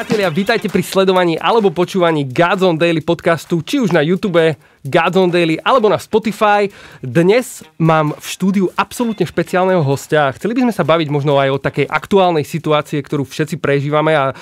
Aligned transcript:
Priatelia, 0.00 0.32
vítajte 0.32 0.72
pri 0.72 0.80
sledovaní 0.80 1.36
alebo 1.36 1.68
počúvaní 1.76 2.24
Gods 2.24 2.64
on 2.64 2.80
Daily 2.80 3.04
podcastu, 3.04 3.60
či 3.60 3.84
už 3.84 3.92
na 3.92 4.00
YouTube, 4.00 4.56
Gods 4.80 5.16
on 5.20 5.28
Daily 5.28 5.60
alebo 5.60 5.92
na 5.92 6.00
Spotify. 6.00 6.72
Dnes 7.04 7.60
mám 7.76 8.16
v 8.16 8.24
štúdiu 8.24 8.66
absolútne 8.72 9.28
špeciálneho 9.28 9.84
hostia. 9.84 10.32
Chceli 10.32 10.56
by 10.56 10.60
sme 10.68 10.74
sa 10.74 10.88
baviť 10.88 11.08
možno 11.12 11.36
aj 11.36 11.48
o 11.52 11.60
takej 11.60 11.84
aktuálnej 11.84 12.48
situácie, 12.48 12.96
ktorú 13.04 13.28
všetci 13.28 13.60
prežívame 13.60 14.16
a 14.16 14.32
e, 14.32 14.34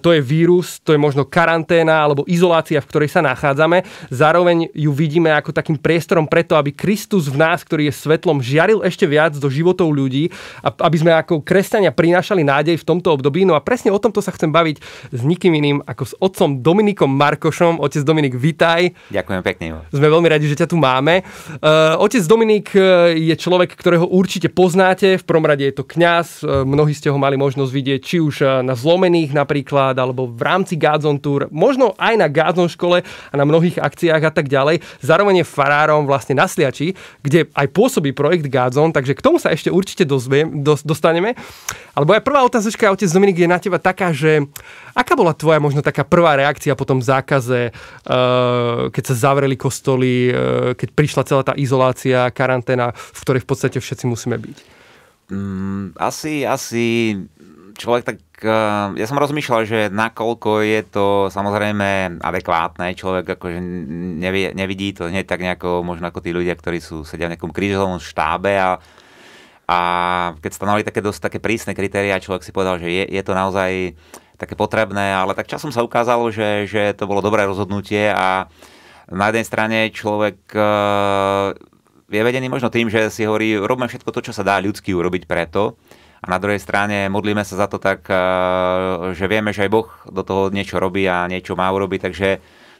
to 0.00 0.16
je 0.16 0.24
vírus, 0.24 0.80
to 0.80 0.96
je 0.96 1.00
možno 1.00 1.28
karanténa 1.28 2.00
alebo 2.00 2.24
izolácia, 2.24 2.80
v 2.80 2.88
ktorej 2.88 3.12
sa 3.12 3.20
nachádzame. 3.20 3.84
Zároveň 4.08 4.72
ju 4.72 4.88
vidíme 4.88 5.28
ako 5.36 5.52
takým 5.52 5.76
priestorom 5.76 6.24
preto, 6.24 6.56
aby 6.56 6.72
Kristus 6.72 7.28
v 7.28 7.44
nás, 7.44 7.60
ktorý 7.60 7.92
je 7.92 8.00
svetlom, 8.00 8.40
žiaril 8.40 8.80
ešte 8.80 9.04
viac 9.04 9.36
do 9.36 9.52
životov 9.52 9.92
ľudí 9.92 10.32
a 10.64 10.72
aby 10.72 10.96
sme 10.96 11.12
ako 11.12 11.44
kresťania 11.44 11.92
prinášali 11.92 12.40
nádej 12.40 12.80
v 12.80 12.88
tomto 12.88 13.12
období. 13.12 13.44
No 13.44 13.52
a 13.52 13.60
presne 13.60 13.92
o 13.92 14.00
tomto 14.00 14.24
sa 14.24 14.32
chcem 14.32 14.48
baviť 14.48 14.80
s 15.12 15.20
nikým 15.20 15.52
iným 15.52 15.84
ako 15.84 16.02
s 16.08 16.16
otcom 16.16 16.64
Dominikom 16.64 17.12
Markošom. 17.12 17.84
Otec 17.84 18.00
Dominik, 18.00 18.32
vitaj. 18.32 19.12
Ďakujem 19.12 19.42
pekne. 19.44 19.73
Sme 19.90 20.06
veľmi 20.10 20.28
radi, 20.28 20.46
že 20.50 20.58
ťa 20.58 20.68
tu 20.70 20.76
máme. 20.76 21.24
Uh, 21.58 21.98
otec 21.98 22.22
Dominik 22.26 22.74
eh, 22.76 23.14
je 23.16 23.34
človek, 23.34 23.74
ktorého 23.74 24.06
určite 24.06 24.50
poznáte. 24.50 25.18
V 25.20 25.24
prvom 25.24 25.46
rade 25.46 25.64
je 25.64 25.74
to 25.74 25.84
kňaz. 25.86 26.42
Uh, 26.42 26.62
mnohí 26.62 26.92
ste 26.92 27.10
ho 27.10 27.18
mali 27.18 27.38
možnosť 27.38 27.70
vidieť 27.70 28.00
či 28.02 28.16
už 28.20 28.64
na 28.66 28.74
Zlomených 28.76 29.32
napríklad, 29.34 29.96
alebo 29.96 30.30
v 30.30 30.42
rámci 30.42 30.76
Gádzon 30.76 31.18
Tour, 31.18 31.48
možno 31.50 31.96
aj 31.96 32.14
na 32.18 32.28
Gádzon 32.30 32.68
škole 32.70 33.02
a 33.04 33.34
na 33.34 33.44
mnohých 33.46 33.80
akciách 33.80 34.22
a 34.22 34.32
tak 34.32 34.46
ďalej. 34.50 34.84
Zároveň 35.00 35.42
je 35.42 35.46
farárom 35.46 36.04
vlastne 36.04 36.36
na 36.36 36.44
Sliači, 36.44 36.92
kde 37.24 37.48
aj 37.54 37.66
pôsobí 37.72 38.12
projekt 38.12 38.46
Gádzon, 38.50 38.92
takže 38.92 39.16
k 39.16 39.24
tomu 39.24 39.40
sa 39.40 39.50
ešte 39.54 39.72
určite 39.72 40.04
dozviem, 40.04 40.62
dos, 40.62 40.84
dostaneme. 40.84 41.34
Alebo 41.94 42.12
aj 42.12 42.22
prvá 42.26 42.42
otázočka, 42.42 42.90
otec 42.90 43.08
Dominik, 43.10 43.38
je 43.38 43.48
na 43.48 43.58
teba 43.62 43.78
taká, 43.78 44.10
že 44.10 44.46
aká 44.94 45.18
bola 45.18 45.34
tvoja 45.34 45.58
možno 45.58 45.82
taká 45.82 46.06
prvá 46.06 46.38
reakcia 46.38 46.78
po 46.78 46.86
tom 46.86 47.02
zákaze, 47.02 47.74
uh, 47.74 48.88
keď 48.94 49.04
sa 49.10 49.14
zavreli 49.30 49.58
kostoly, 49.58 50.30
uh, 50.30 50.72
keď 50.78 50.88
prišla 50.94 51.22
celá 51.26 51.42
tá 51.42 51.54
izolácia, 51.58 52.30
karanténa, 52.30 52.94
v 52.94 53.20
ktorej 53.26 53.42
v 53.42 53.48
podstate 53.50 53.78
všetci 53.82 54.04
musíme 54.06 54.38
byť? 54.38 54.56
Mm, 55.34 55.98
asi, 55.98 56.46
asi 56.46 57.18
človek 57.74 58.02
tak... 58.06 58.18
Uh, 58.44 58.94
ja 58.94 59.06
som 59.08 59.18
rozmýšľal, 59.18 59.62
že 59.66 59.80
nakoľko 59.90 60.62
je 60.62 60.80
to 60.86 61.06
samozrejme 61.32 62.20
adekvátne, 62.22 62.94
človek 62.94 63.34
akože 63.34 63.58
nevie, 64.20 64.54
nevidí 64.54 64.94
to 64.94 65.10
hneď 65.10 65.26
tak 65.26 65.42
nejako, 65.42 65.82
možno 65.82 66.06
ako 66.06 66.22
tí 66.22 66.30
ľudia, 66.30 66.54
ktorí 66.54 66.78
sú 66.78 67.02
sedia 67.02 67.26
v 67.26 67.34
nejakom 67.34 67.50
krížovom 67.50 67.98
štábe 67.98 68.54
a 68.54 68.78
a 69.64 69.78
keď 70.44 70.52
stanovali 70.52 70.84
také 70.84 71.00
dosť 71.00 71.32
také 71.32 71.38
prísne 71.40 71.72
kritéria, 71.72 72.20
človek 72.20 72.44
si 72.44 72.52
povedal, 72.52 72.76
že 72.76 72.88
je, 72.92 73.04
je 73.08 73.22
to 73.24 73.32
naozaj 73.32 73.96
také 74.34 74.58
potrebné, 74.58 75.14
ale 75.14 75.32
tak 75.38 75.46
časom 75.46 75.70
sa 75.70 75.86
ukázalo, 75.86 76.30
že, 76.30 76.66
že 76.66 76.94
to 76.98 77.06
bolo 77.06 77.22
dobré 77.22 77.46
rozhodnutie 77.46 78.10
a 78.10 78.50
na 79.12 79.28
jednej 79.28 79.44
strane 79.44 79.78
človek 79.92 80.36
e, 80.56 80.60
je 82.08 82.20
vedený 82.24 82.48
možno 82.48 82.72
tým, 82.72 82.88
že 82.88 83.12
si 83.12 83.28
hovorí, 83.28 83.56
robíme 83.56 83.88
všetko 83.88 84.10
to, 84.10 84.20
čo 84.30 84.32
sa 84.32 84.46
dá 84.46 84.56
ľudsky 84.60 84.96
urobiť 84.96 85.28
preto. 85.28 85.76
A 86.24 86.32
na 86.32 86.40
druhej 86.40 86.56
strane 86.56 87.12
modlíme 87.12 87.44
sa 87.44 87.60
za 87.60 87.66
to 87.68 87.76
tak, 87.76 88.08
e, 88.08 88.16
že 89.12 89.28
vieme, 89.28 89.52
že 89.52 89.68
aj 89.68 89.70
Boh 89.72 89.88
do 90.08 90.24
toho 90.24 90.48
niečo 90.48 90.80
robí 90.80 91.04
a 91.04 91.28
niečo 91.28 91.52
má 91.52 91.68
urobiť, 91.68 92.00
takže 92.00 92.28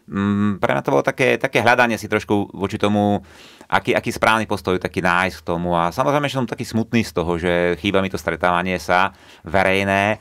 mm, 0.08 0.64
pre 0.64 0.70
mňa 0.72 0.82
to 0.84 0.94
bolo 0.96 1.04
také, 1.04 1.36
také 1.36 1.60
hľadanie 1.60 2.00
si 2.00 2.08
trošku 2.08 2.56
voči 2.56 2.80
tomu, 2.80 3.20
aký, 3.68 3.92
aký 3.92 4.08
správny 4.08 4.48
postoj 4.48 4.80
taký 4.80 5.04
nájsť 5.04 5.44
k 5.44 5.46
tomu. 5.46 5.76
A 5.76 5.92
samozrejme, 5.92 6.24
že 6.24 6.40
som 6.40 6.48
taký 6.48 6.64
smutný 6.64 7.04
z 7.04 7.12
toho, 7.12 7.36
že 7.36 7.76
chýba 7.84 8.00
mi 8.00 8.08
to 8.08 8.16
stretávanie 8.16 8.80
sa 8.80 9.12
verejné, 9.44 10.16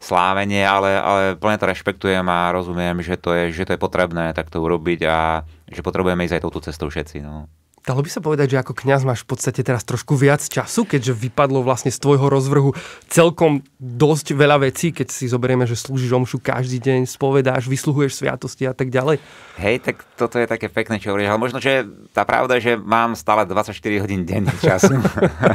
slávenie, 0.00 0.64
ale, 0.64 0.96
ale 0.96 1.22
plne 1.36 1.60
to 1.60 1.68
rešpektujem 1.68 2.24
a 2.24 2.50
rozumiem, 2.56 3.04
že 3.04 3.20
to 3.20 3.36
je, 3.36 3.52
že 3.52 3.68
to 3.68 3.76
je 3.76 3.80
potrebné 3.80 4.32
tak 4.32 4.48
to 4.48 4.58
urobiť 4.64 5.00
a 5.04 5.44
že 5.68 5.84
potrebujeme 5.84 6.24
ísť 6.24 6.40
aj 6.40 6.42
touto 6.48 6.64
cestou 6.64 6.88
všetci. 6.88 7.20
No. 7.20 7.46
Dalo 7.80 8.04
by 8.04 8.10
sa 8.12 8.20
povedať, 8.20 8.52
že 8.52 8.60
ako 8.60 8.76
kňaz 8.76 9.08
máš 9.08 9.24
v 9.24 9.32
podstate 9.32 9.64
teraz 9.64 9.88
trošku 9.88 10.12
viac 10.12 10.44
času, 10.44 10.84
keďže 10.84 11.16
vypadlo 11.16 11.64
vlastne 11.64 11.88
z 11.88 11.96
tvojho 11.96 12.28
rozvrhu 12.28 12.76
celkom 13.08 13.64
dosť 13.80 14.36
veľa 14.36 14.68
vecí, 14.68 14.92
keď 14.92 15.08
si 15.08 15.24
zoberieme, 15.32 15.64
že 15.64 15.80
slúžiš 15.80 16.12
omšu 16.12 16.44
každý 16.44 16.76
deň, 16.76 17.08
spovedáš, 17.08 17.72
vysluhuješ 17.72 18.20
sviatosti 18.20 18.68
a 18.68 18.76
tak 18.76 18.92
ďalej. 18.92 19.16
Hej, 19.56 19.80
tak 19.80 20.04
toto 20.12 20.36
je 20.36 20.44
také 20.44 20.68
pekné, 20.68 21.00
čo 21.00 21.08
hovoríš, 21.08 21.32
ale 21.32 21.40
možno, 21.40 21.56
že 21.56 21.88
tá 22.12 22.28
pravda, 22.28 22.60
že 22.60 22.76
mám 22.76 23.16
stále 23.16 23.48
24 23.48 23.72
hodín 24.04 24.28
denne 24.28 24.52
času. 24.60 25.00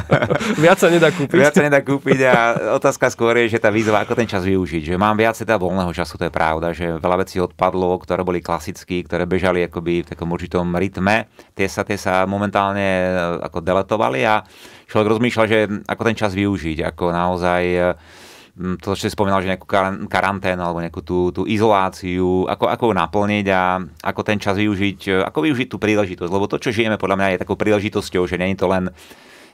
viac 0.66 0.82
sa 0.82 0.90
nedá 0.90 1.14
kúpiť. 1.14 1.38
Viac 1.38 1.54
sa 1.54 1.62
nedá 1.62 1.78
kúpiť 1.78 2.20
a 2.26 2.34
otázka 2.74 3.06
skôr 3.06 3.38
je, 3.38 3.54
že 3.54 3.62
tá 3.62 3.70
výzva, 3.70 4.02
ako 4.02 4.18
ten 4.18 4.26
čas 4.26 4.42
využiť. 4.42 4.82
Že 4.90 4.94
mám 4.98 5.14
viac 5.14 5.38
teda 5.38 5.54
voľného 5.62 5.94
času, 5.94 6.18
to 6.18 6.26
je 6.26 6.34
pravda, 6.34 6.74
že 6.74 6.98
veľa 6.98 7.22
vecí 7.22 7.38
odpadlo, 7.38 8.02
ktoré 8.02 8.26
boli 8.26 8.42
klasické, 8.42 9.06
ktoré 9.06 9.30
bežali 9.30 9.62
akoby 9.62 10.02
v 10.02 10.10
takom 10.10 10.26
určitom 10.34 10.74
rytme. 10.74 11.30
Tie 11.54 11.70
sa, 11.70 11.86
tie 11.86 11.94
sa 11.94 12.15
momentálne 12.24 12.88
e, 13.04 13.10
ako 13.44 13.60
deletovali 13.60 14.24
a 14.24 14.40
človek 14.88 15.12
rozmýšľa, 15.12 15.44
že 15.44 15.58
ako 15.84 16.02
ten 16.08 16.16
čas 16.16 16.32
využiť, 16.32 16.88
ako 16.88 17.04
naozaj 17.12 17.62
e, 17.68 17.80
to, 18.80 18.96
si 18.96 19.12
spomínal, 19.12 19.44
že 19.44 19.52
nejakú 19.52 19.68
karanténu 20.08 20.64
alebo 20.64 20.80
nejakú 20.80 21.04
tú, 21.04 21.28
tú 21.28 21.44
izoláciu, 21.44 22.48
ako, 22.48 22.72
ako 22.72 22.84
ju 22.88 22.94
naplniť 22.96 23.46
a 23.52 23.84
ako 24.00 24.20
ten 24.24 24.40
čas 24.40 24.56
využiť, 24.56 24.98
e, 25.12 25.20
ako 25.20 25.44
využiť 25.44 25.68
tú 25.68 25.76
príležitosť, 25.76 26.32
lebo 26.32 26.48
to, 26.48 26.56
čo 26.56 26.72
žijeme, 26.72 26.96
podľa 26.96 27.20
mňa 27.20 27.28
je 27.36 27.42
takou 27.44 27.60
príležitosťou, 27.60 28.24
že 28.24 28.40
je 28.40 28.56
to 28.56 28.70
len 28.72 28.88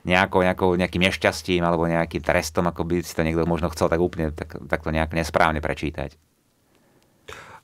nejako, 0.07 0.43
nejako, 0.43 0.65
nejakým 0.79 1.03
nešťastím 1.03 1.63
alebo 1.63 1.87
nejakým 1.87 2.23
trestom, 2.23 2.67
ako 2.67 2.83
by 2.87 3.03
si 3.03 3.15
to 3.15 3.23
niekto 3.23 3.47
možno 3.47 3.71
chcel 3.71 3.87
tak 3.87 3.99
úplne 3.99 4.31
tak, 4.31 4.55
tak 4.67 4.79
to 4.83 4.91
nejak 4.91 5.15
nesprávne 5.15 5.63
prečítať. 5.63 6.15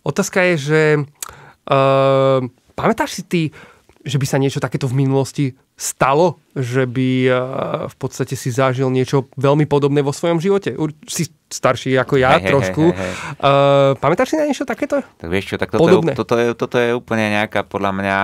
Otázka 0.08 0.40
je, 0.48 0.56
že 0.56 0.82
uh, 1.68 2.40
pamätáš 2.76 3.20
si 3.20 3.24
ty 3.28 3.42
že 4.00 4.16
by 4.16 4.26
sa 4.28 4.40
niečo 4.40 4.64
takéto 4.64 4.88
v 4.88 5.04
minulosti 5.04 5.46
stalo, 5.76 6.40
že 6.56 6.88
by 6.88 7.10
eh, 7.28 7.34
v 7.92 7.96
podstate 8.00 8.40
si 8.40 8.48
zažil 8.48 8.88
niečo 8.88 9.28
veľmi 9.36 9.68
podobné 9.68 10.00
vo 10.00 10.16
svojom 10.16 10.40
živote. 10.40 10.76
Si 11.08 11.28
starší 11.52 12.00
ako 12.00 12.16
ja 12.16 12.40
hey, 12.40 12.48
trošku. 12.48 12.94
Hey, 12.94 13.00
hey, 13.00 13.12
hey. 13.12 13.34
Uh, 13.42 13.92
pamätáš 14.00 14.32
si 14.32 14.36
na 14.38 14.46
niečo 14.46 14.64
takéto? 14.64 15.02
Tak 15.02 15.28
vieš 15.28 15.52
čo, 15.52 15.56
tak 15.58 15.74
toto, 15.74 15.84
podobné. 15.84 16.14
Je, 16.14 16.18
toto, 16.18 16.36
je, 16.38 16.48
toto 16.56 16.76
je 16.78 16.94
úplne 16.94 17.26
nejaká 17.34 17.66
podľa 17.66 17.92
mňa 17.92 18.18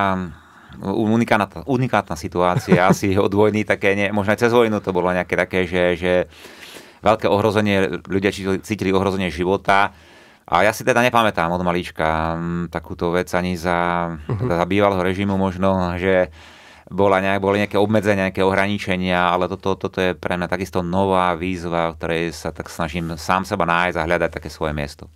unikátna, 0.80 1.66
unikátna 1.68 2.16
situácia. 2.16 2.86
Asi 2.92 3.18
od 3.18 3.34
vojny 3.34 3.68
také, 3.68 3.98
nie, 3.98 4.08
možno 4.14 4.38
aj 4.38 4.48
cez 4.48 4.52
vojnu 4.54 4.80
to 4.80 4.96
bolo 4.96 5.12
nejaké 5.12 5.36
také, 5.36 5.68
že, 5.68 5.98
že 6.00 6.14
veľké 7.04 7.28
ohrozenie, 7.28 8.02
ľudia 8.08 8.32
cítili 8.64 8.94
ohrozenie 8.96 9.34
života 9.34 9.92
a 10.46 10.62
ja 10.62 10.72
si 10.72 10.86
teda 10.86 11.02
nepamätám 11.02 11.50
od 11.50 11.66
malička 11.66 12.38
mm, 12.38 12.70
takúto 12.70 13.10
vec 13.10 13.34
ani 13.34 13.58
za, 13.58 14.14
uh-huh. 14.14 14.46
za 14.46 14.66
bývalého 14.70 15.02
režimu 15.02 15.42
možno, 15.42 15.98
že 15.98 16.30
bola 16.86 17.18
nejak, 17.18 17.42
boli 17.42 17.66
nejaké 17.66 17.82
obmedzenia, 17.82 18.30
nejaké 18.30 18.46
ohraničenia, 18.46 19.34
ale 19.34 19.50
toto, 19.50 19.74
toto 19.74 19.98
je 19.98 20.14
pre 20.14 20.38
mňa 20.38 20.46
takisto 20.46 20.86
nová 20.86 21.34
výzva, 21.34 21.90
v 21.90 21.98
ktorej 21.98 22.24
sa 22.38 22.54
tak 22.54 22.70
snažím 22.70 23.18
sám 23.18 23.42
seba 23.42 23.66
nájsť 23.66 23.98
a 23.98 24.06
hľadať 24.06 24.30
také 24.30 24.54
svoje 24.54 24.78
miesto. 24.78 25.10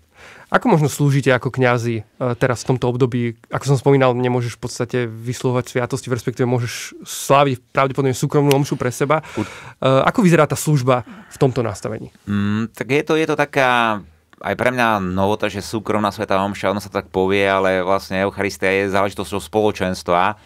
Ako 0.49 0.65
možno 0.65 0.89
slúžite 0.89 1.29
ako 1.29 1.53
kňazi 1.53 2.01
e, 2.01 2.03
teraz 2.41 2.65
v 2.65 2.73
tomto 2.73 2.89
období? 2.89 3.37
Ako 3.53 3.69
som 3.69 3.77
spomínal, 3.77 4.17
nemôžeš 4.17 4.57
v 4.57 4.61
podstate 4.65 4.97
vysluhovať 5.05 5.69
sviatosti, 5.69 6.09
respektíve 6.09 6.49
môžeš 6.49 6.97
sláviť 7.05 7.61
pravdepodobne 7.69 8.17
súkromnú 8.17 8.49
omšu 8.57 8.73
pre 8.73 8.89
seba. 8.89 9.21
E, 9.21 9.45
ako 9.85 10.25
vyzerá 10.25 10.49
tá 10.49 10.57
služba 10.57 11.05
v 11.29 11.37
tomto 11.37 11.61
nastavení? 11.61 12.09
Mm, 12.25 12.73
tak 12.73 12.89
je 12.89 13.03
to, 13.05 13.13
je 13.13 13.29
to 13.29 13.37
taká 13.37 14.01
aj 14.39 14.55
pre 14.55 14.69
mňa 14.71 15.03
novota, 15.03 15.51
že 15.51 15.59
súkromná 15.59 16.11
sveta 16.11 16.39
omša, 16.39 16.71
ono 16.71 16.79
sa 16.83 16.91
tak 16.91 17.11
povie, 17.11 17.43
ale 17.43 17.83
vlastne 17.83 18.23
Eucharistia 18.23 18.71
je 18.71 18.93
záležitosťou 18.93 19.39
spoločenstva, 19.43 20.39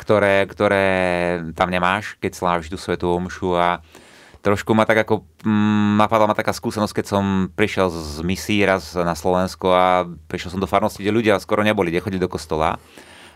ktoré, 0.00 0.46
ktoré 0.48 0.86
tam 1.52 1.68
nemáš, 1.68 2.16
keď 2.22 2.32
sláviš 2.32 2.72
tú 2.72 2.78
svetú 2.80 3.12
omšu 3.12 3.58
a 3.58 3.84
trošku 4.40 4.72
ma 4.72 4.86
tak 4.86 5.04
ako 5.04 5.26
mm, 5.44 5.98
napadla 5.98 6.30
ma 6.30 6.38
taká 6.38 6.54
skúsenosť, 6.54 7.02
keď 7.02 7.06
som 7.10 7.24
prišiel 7.52 7.90
z 7.90 8.22
misí 8.22 8.62
raz 8.62 8.94
na 8.94 9.12
Slovensko 9.12 9.66
a 9.74 10.06
prišiel 10.30 10.54
som 10.54 10.62
do 10.62 10.70
farnosti, 10.70 11.02
kde 11.02 11.12
ľudia 11.12 11.42
skoro 11.42 11.66
neboli, 11.66 11.90
kde 11.90 12.04
chodili 12.04 12.22
do 12.22 12.30
kostola. 12.30 12.78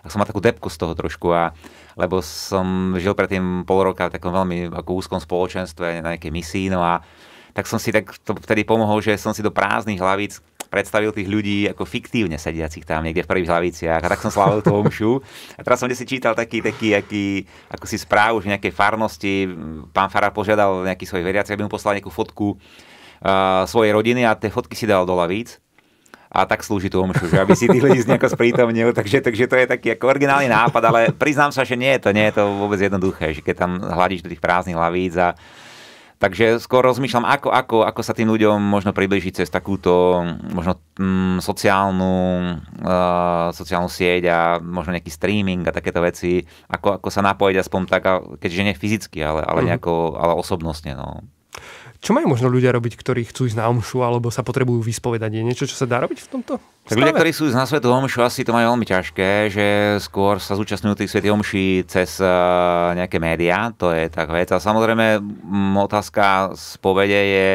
Tak 0.03 0.11
som 0.11 0.19
mal 0.19 0.27
takú 0.27 0.43
depku 0.43 0.67
z 0.67 0.79
toho 0.83 0.95
trošku 0.99 1.31
a 1.31 1.55
lebo 1.93 2.25
som 2.25 2.97
žil 2.97 3.13
predtým 3.13 3.69
pol 3.69 3.93
roka 3.93 4.09
v 4.09 4.15
takom 4.17 4.33
veľmi 4.33 4.73
ako 4.73 4.91
úzkom 4.97 5.21
spoločenstve 5.21 6.01
na 6.01 6.17
nejakej 6.17 6.33
misii, 6.33 6.67
no 6.73 6.81
a 6.81 7.05
tak 7.53 7.69
som 7.69 7.77
si 7.77 7.93
tak 7.93 8.13
to 8.25 8.33
vtedy 8.37 8.65
pomohol, 8.65 9.05
že 9.05 9.17
som 9.21 9.37
si 9.37 9.45
do 9.45 9.53
prázdnych 9.53 10.01
hlavíc 10.01 10.41
predstavil 10.73 11.13
tých 11.13 11.29
ľudí 11.29 11.69
ako 11.69 11.85
fiktívne 11.85 12.41
sediacich 12.41 12.89
tam 12.89 13.05
niekde 13.05 13.29
v 13.29 13.29
prvých 13.29 13.53
hlaviciach. 13.53 14.01
A 14.01 14.09
tak 14.09 14.25
som 14.25 14.33
slávil 14.33 14.65
tú 14.65 14.73
omšu. 14.73 15.21
A 15.53 15.61
teraz 15.61 15.77
som 15.77 15.87
si 15.93 16.09
čítal 16.09 16.33
taký, 16.33 16.65
taký 16.65 16.97
aký, 16.97 17.45
ako 17.69 17.85
si 17.85 18.01
správu, 18.01 18.41
že 18.41 18.49
nejakej 18.49 18.73
farnosti 18.73 19.53
pán 19.93 20.09
Fara 20.09 20.33
požiadal 20.33 20.89
nejaký 20.89 21.05
svoj 21.05 21.21
veriaci, 21.21 21.53
aby 21.53 21.69
mu 21.69 21.69
poslal 21.69 22.01
nejakú 22.01 22.09
fotku 22.09 22.57
uh, 22.57 23.69
svojej 23.69 23.93
rodiny 23.93 24.25
a 24.25 24.33
tie 24.33 24.49
fotky 24.49 24.73
si 24.73 24.89
dal 24.89 25.05
do 25.05 25.13
lavíc. 25.13 25.61
A 26.33 26.49
tak 26.49 26.65
slúži 26.65 26.89
tú 26.89 27.05
omšu, 27.05 27.29
že 27.29 27.45
aby 27.45 27.53
si 27.53 27.69
tých 27.69 27.85
ľudí 27.85 28.09
nejako 28.09 28.33
sprítomnil, 28.33 28.89
takže, 28.97 29.21
takže 29.21 29.45
to 29.45 29.57
je 29.61 29.67
taký 29.69 29.93
ako 29.93 30.17
originálny 30.17 30.49
nápad, 30.49 30.83
ale 30.89 31.01
priznám 31.13 31.53
sa, 31.53 31.61
že 31.61 31.77
nie 31.77 31.93
je 32.01 32.09
to, 32.09 32.17
nie 32.17 32.25
je 32.33 32.41
to 32.41 32.49
vôbec 32.57 32.81
jednoduché, 32.81 33.37
že 33.37 33.45
keď 33.45 33.69
tam 33.69 33.77
hľadíš 33.77 34.25
do 34.25 34.33
tých 34.33 34.41
prázdnych 34.41 34.81
hlavíc 34.81 35.13
a 35.21 35.37
Takže 36.23 36.63
skôr 36.63 36.87
rozmýšľam, 36.87 37.27
ako, 37.27 37.51
ako, 37.51 37.77
ako 37.83 38.01
sa 38.07 38.15
tým 38.15 38.31
ľuďom 38.31 38.63
možno 38.63 38.95
približiť 38.95 39.43
cez 39.43 39.51
takúto 39.51 40.23
možno 40.55 40.79
mm, 40.95 41.43
sociálnu, 41.43 42.15
uh, 42.79 43.51
sociálnu 43.51 43.91
sieť 43.91 44.31
a 44.31 44.39
možno 44.63 44.95
nejaký 44.95 45.11
streaming 45.11 45.67
a 45.67 45.75
takéto 45.75 45.99
veci, 45.99 46.47
ako, 46.71 47.03
ako 47.03 47.09
sa 47.11 47.27
napojiť 47.27 47.57
aspoň 47.59 47.81
tak, 47.91 48.07
keďže 48.39 48.63
nie 48.63 48.79
fyzicky, 48.79 49.19
ale, 49.19 49.43
ale, 49.43 49.67
mhm. 49.67 49.69
nejako, 49.75 50.15
ale 50.15 50.39
osobnostne. 50.39 50.95
No. 50.95 51.27
Čo 52.03 52.19
majú 52.19 52.35
možno 52.35 52.51
ľudia 52.51 52.75
robiť, 52.75 52.99
ktorí 52.99 53.31
chcú 53.31 53.47
ísť 53.47 53.63
na 53.63 53.71
omšu 53.71 54.03
alebo 54.03 54.27
sa 54.27 54.43
potrebujú 54.43 54.83
vyspovedať? 54.83 55.39
Je 55.39 55.47
niečo, 55.47 55.71
čo 55.71 55.79
sa 55.79 55.87
dá 55.87 56.03
robiť 56.03 56.27
v 56.27 56.29
tomto? 56.35 56.59
Tak 56.59 56.99
ľudia, 56.99 57.15
ktorí 57.15 57.31
sú 57.31 57.47
na 57.55 57.63
svetu 57.63 57.95
omšu, 57.95 58.27
asi 58.27 58.43
to 58.43 58.51
majú 58.51 58.75
veľmi 58.75 58.83
ťažké, 58.83 59.55
že 59.55 59.67
skôr 60.03 60.43
sa 60.43 60.59
zúčastňujú 60.59 60.99
tých 60.99 61.15
svetých 61.15 61.31
omší 61.31 61.87
cez 61.87 62.19
uh, 62.19 62.91
nejaké 62.99 63.23
médiá, 63.23 63.71
to 63.71 63.95
je 63.95 64.11
tak 64.11 64.35
vec. 64.35 64.51
A 64.51 64.59
samozrejme 64.59 65.23
m, 65.23 65.79
otázka 65.79 66.59
z 66.59 66.75
povede 66.83 67.15
je, 67.15 67.49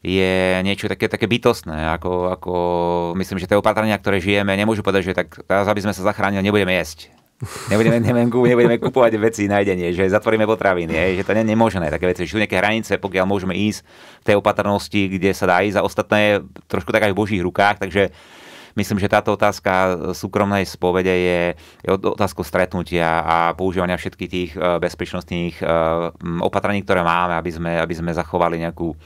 je 0.00 0.64
niečo 0.64 0.88
také, 0.88 1.12
také 1.12 1.28
bytostné, 1.28 1.92
ako, 1.92 2.32
ako 2.40 2.52
myslím, 3.20 3.36
že 3.36 3.52
tie 3.52 3.60
opatrenia, 3.60 4.00
ktoré 4.00 4.16
žijeme, 4.16 4.56
nemôžu 4.56 4.80
povedať, 4.80 5.12
že 5.12 5.18
tak 5.20 5.44
teraz, 5.44 5.68
aby 5.68 5.84
sme 5.84 5.92
sa 5.92 6.08
zachránili, 6.08 6.40
nebudeme 6.40 6.72
jesť. 6.72 7.17
Nebudeme, 7.70 8.02
nebudeme, 8.02 8.50
nebudeme 8.50 8.76
kupovať 8.82 9.14
veci 9.14 9.46
na 9.46 9.62
jedenie, 9.62 9.94
že 9.94 10.10
zatvoríme 10.10 10.42
potraviny, 10.42 10.90
je, 10.90 11.22
že 11.22 11.26
to 11.26 11.38
nie 11.38 11.46
je 11.46 11.52
nemožné 11.54 11.86
také 11.86 12.10
veci. 12.10 12.26
Že 12.26 12.34
sú 12.34 12.42
nejaké 12.42 12.58
hranice, 12.58 12.98
pokiaľ 12.98 13.24
môžeme 13.30 13.54
ísť 13.54 13.86
v 14.22 14.26
tej 14.26 14.36
opatrnosti, 14.42 15.06
kde 15.06 15.30
sa 15.30 15.46
dá 15.46 15.62
ísť 15.62 15.78
a 15.78 15.86
ostatné 15.86 16.18
je 16.18 16.34
trošku 16.66 16.90
tak 16.90 17.06
aj 17.06 17.14
v 17.14 17.20
božích 17.22 17.38
rukách, 17.38 17.78
takže 17.78 18.10
myslím, 18.74 18.98
že 18.98 19.06
táto 19.06 19.38
otázka 19.38 19.70
súkromnej 20.18 20.66
spovede 20.66 21.14
je, 21.14 21.40
je 21.86 21.88
otázkou 21.94 22.42
stretnutia 22.42 23.22
a 23.22 23.36
používania 23.54 23.94
všetkých 23.94 24.30
tých 24.30 24.50
e, 24.58 24.82
bezpečnostných 24.82 25.62
e, 25.62 25.64
opatrení, 26.42 26.82
ktoré 26.82 27.06
máme, 27.06 27.38
aby 27.38 27.50
sme, 27.54 27.72
aby 27.78 27.94
sme 27.94 28.18
zachovali 28.18 28.58
nejakú, 28.58 28.98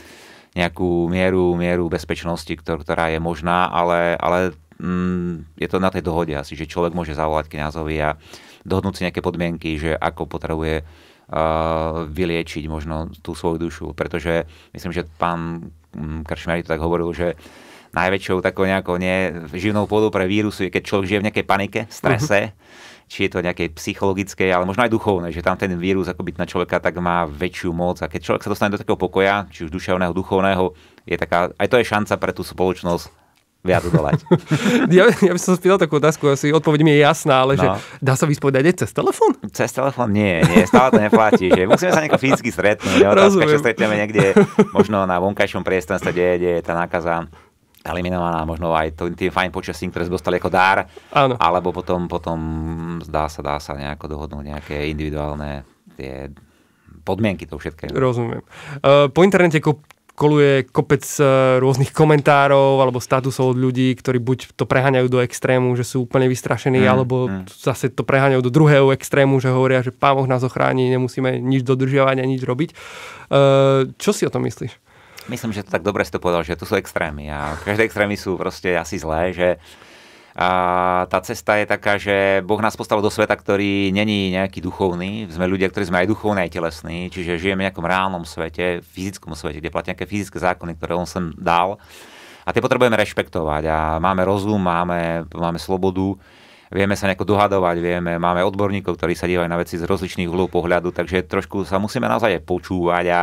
nejakú 0.57 1.09
mieru, 1.13 1.53
mieru 1.53 1.85
bezpečnosti, 1.93 2.53
ktorá 2.65 3.13
je 3.13 3.21
možná, 3.21 3.69
ale, 3.69 4.17
ale 4.17 4.57
mm, 4.83 5.57
je 5.57 5.69
to 5.71 5.79
na 5.79 5.89
tej 5.89 6.03
dohode 6.03 6.35
asi, 6.35 6.59
že 6.59 6.67
človek 6.67 6.93
môže 6.93 7.15
zavolať 7.15 7.47
kňazovi 7.49 7.97
a 8.03 8.19
dohodnúť 8.67 8.95
si 8.99 9.05
nejaké 9.07 9.23
podmienky, 9.23 9.79
že 9.79 9.95
ako 9.95 10.27
potrebuje 10.27 10.83
uh, 10.83 12.07
vyliečiť 12.11 12.67
možno 12.67 13.09
tú 13.23 13.39
svoju 13.39 13.57
dušu, 13.63 13.87
pretože 13.95 14.45
myslím, 14.75 14.93
že 14.93 15.07
pán 15.07 15.71
mm, 15.95 16.27
Kršmiari 16.27 16.67
to 16.67 16.75
tak 16.75 16.83
hovoril, 16.83 17.15
že 17.15 17.39
najväčšou 17.93 18.41
takou 18.41 18.65
nejakou 18.65 18.97
nie, 18.97 19.47
živnou 19.53 19.85
pôdou 19.85 20.09
pre 20.09 20.25
vírusu 20.25 20.67
je, 20.67 20.73
keď 20.73 20.83
človek 20.83 21.09
žije 21.09 21.21
v 21.21 21.27
nejakej 21.29 21.47
panike, 21.47 21.81
strese, 21.93 22.41
uh-huh. 22.49 23.05
či 23.05 23.29
je 23.29 23.31
to 23.37 23.45
nejakej 23.45 23.69
psychologickej, 23.77 24.49
ale 24.49 24.65
možno 24.65 24.89
aj 24.89 24.93
duchovnej, 24.97 25.29
že 25.29 25.45
tam 25.45 25.61
ten 25.61 25.77
vírus 25.77 26.09
ako 26.09 26.25
byť 26.25 26.37
na 26.41 26.49
človeka 26.49 26.81
tak 26.81 26.97
má 27.05 27.29
väčšiu 27.29 27.69
moc 27.77 28.01
a 28.01 28.09
keď 28.09 28.33
človek 28.33 28.43
sa 28.49 28.53
dostane 28.57 28.73
do 28.73 28.81
takého 28.81 28.97
pokoja, 28.97 29.45
či 29.53 29.69
už 29.69 29.71
duševného, 29.77 30.17
duchovného, 30.17 30.73
je 31.05 31.17
taká, 31.21 31.53
aj 31.53 31.69
to 31.69 31.77
je 31.77 31.85
šanca 31.85 32.15
pre 32.17 32.33
tú 32.33 32.41
spoločnosť 32.41 33.22
viac 33.63 33.87
dolať. 33.87 34.27
ja, 34.99 35.07
ja 35.07 35.33
by 35.33 35.39
som 35.39 35.55
sa 35.55 35.59
spýtal 35.59 35.79
takú 35.79 36.03
otázku, 36.03 36.27
asi 36.35 36.51
odpoveď 36.51 36.81
mi 36.83 36.93
je 36.99 37.01
jasná, 37.07 37.47
ale 37.47 37.55
no. 37.55 37.63
že 37.63 37.69
dá 38.03 38.19
sa 38.19 38.27
vyspovedať 38.27 38.63
aj 38.67 38.75
cez 38.83 38.91
telefón? 38.91 39.33
Cez 39.55 39.71
telefón 39.71 40.11
nie, 40.11 40.43
nie, 40.51 40.67
stále 40.67 40.91
to 40.91 40.99
neplatí. 40.99 41.47
Že 41.47 41.71
musíme 41.71 41.95
sa 41.95 42.03
nejako 42.03 42.19
fyzicky 42.19 42.51
stretnúť. 42.51 42.99
Je 42.99 43.07
otázka, 43.07 43.45
že 43.47 43.63
stretneme 43.63 43.95
niekde, 43.95 44.35
možno 44.75 45.07
na 45.07 45.23
vonkajšom 45.23 45.63
priestranstve, 45.63 46.11
kde, 46.11 46.27
kde 46.43 46.51
je 46.59 46.63
tá 46.67 46.75
nákaza 46.75 47.31
eliminovaná 47.83 48.47
možno 48.47 48.71
aj 48.75 48.95
tým 49.19 49.31
fajn 49.35 49.51
počasím, 49.51 49.91
ktoré 49.91 50.07
sme 50.07 50.15
dostali 50.15 50.39
ako 50.39 50.51
dár, 50.55 50.87
Áno. 51.11 51.35
alebo 51.35 51.75
potom, 51.75 52.07
potom 52.07 52.39
dá 53.03 53.27
sa, 53.27 53.43
dá 53.43 53.59
sa 53.59 53.75
nejako 53.75 54.07
dohodnúť 54.07 54.55
nejaké 54.55 54.87
individuálne 54.87 55.67
tie 55.99 56.31
podmienky 57.03 57.51
toho 57.51 57.59
všetkého. 57.59 57.91
Rozumiem. 57.91 58.43
Uh, 58.79 59.11
po 59.11 59.27
internete 59.27 59.59
koluje 60.13 60.69
kopec 60.69 61.03
e, 61.19 61.25
rôznych 61.59 61.91
komentárov 61.91 62.79
alebo 62.85 63.01
statusov 63.01 63.57
od 63.57 63.59
ľudí, 63.59 63.97
ktorí 63.97 64.21
buď 64.21 64.39
to 64.55 64.69
preháňajú 64.69 65.09
do 65.09 65.25
extrému, 65.25 65.73
že 65.75 65.89
sú 65.89 66.05
úplne 66.05 66.29
vystrašení, 66.29 66.85
mm, 66.85 66.89
alebo 66.89 67.17
mm. 67.29 67.49
zase 67.49 67.89
to 67.89 68.05
preháňajú 68.05 68.45
do 68.45 68.53
druhého 68.53 68.93
extrému, 68.93 69.41
že 69.41 69.49
hovoria, 69.49 69.81
že 69.81 69.91
Pán 69.91 70.15
Boh 70.15 70.29
nás 70.29 70.45
ochráni, 70.45 70.93
nemusíme 70.93 71.41
nič 71.41 71.65
dodržiavať 71.65 72.17
a 72.21 72.29
nič 72.29 72.45
robiť. 72.45 72.71
Uh, 73.33 73.89
čo 73.97 74.13
si 74.13 74.29
o 74.29 74.33
tom 74.33 74.45
myslíš? 74.45 74.77
Myslím, 75.33 75.55
že 75.55 75.63
to 75.63 75.71
tak 75.71 75.87
dobre 75.87 76.03
si 76.03 76.13
to 76.13 76.21
povedal, 76.21 76.43
že 76.43 76.59
to 76.59 76.67
sú 76.67 76.75
extrémy 76.75 77.31
a 77.31 77.55
každé 77.63 77.87
extrémy 77.87 78.19
sú 78.19 78.35
proste 78.35 78.75
asi 78.75 78.99
zlé, 78.99 79.31
že 79.31 79.49
a 80.33 80.49
tá 81.13 81.21
cesta 81.21 81.61
je 81.61 81.69
taká, 81.69 82.01
že 82.01 82.41
Boh 82.41 82.57
nás 82.65 82.73
postavil 82.73 83.05
do 83.05 83.13
sveta, 83.13 83.37
ktorý 83.37 83.93
není 83.93 84.33
nejaký 84.33 84.65
duchovný. 84.65 85.29
Sme 85.29 85.45
ľudia, 85.45 85.69
ktorí 85.69 85.93
sme 85.93 86.01
aj 86.01 86.09
duchovní, 86.09 86.49
aj 86.49 86.57
telesní, 86.57 87.13
čiže 87.13 87.37
žijeme 87.37 87.61
v 87.61 87.67
nejakom 87.69 87.85
reálnom 87.85 88.25
svete, 88.25 88.81
fyzickom 88.81 89.37
svete, 89.37 89.61
kde 89.61 89.69
platia 89.69 89.93
nejaké 89.93 90.09
fyzické 90.09 90.41
zákony, 90.41 90.81
ktoré 90.81 90.97
on 90.97 91.05
sem 91.05 91.37
dal. 91.37 91.77
A 92.43 92.51
tie 92.51 92.65
potrebujeme 92.65 92.97
rešpektovať. 92.97 93.63
A 93.69 93.79
máme 94.01 94.25
rozum, 94.25 94.57
máme, 94.57 95.29
máme 95.37 95.61
slobodu, 95.61 96.17
vieme 96.73 96.97
sa 96.97 97.13
nejako 97.13 97.29
dohadovať, 97.29 97.77
vieme, 97.85 98.17
máme 98.17 98.41
odborníkov, 98.41 98.97
ktorí 98.97 99.13
sa 99.13 99.29
dívajú 99.29 99.47
na 99.53 99.61
veci 99.61 99.77
z 99.77 99.85
rozličných 99.85 100.33
uhlov 100.33 100.49
pohľadu, 100.49 100.97
takže 100.97 101.29
trošku 101.29 101.69
sa 101.69 101.77
musíme 101.77 102.09
naozaj 102.09 102.41
počúvať 102.41 103.05
a 103.13 103.21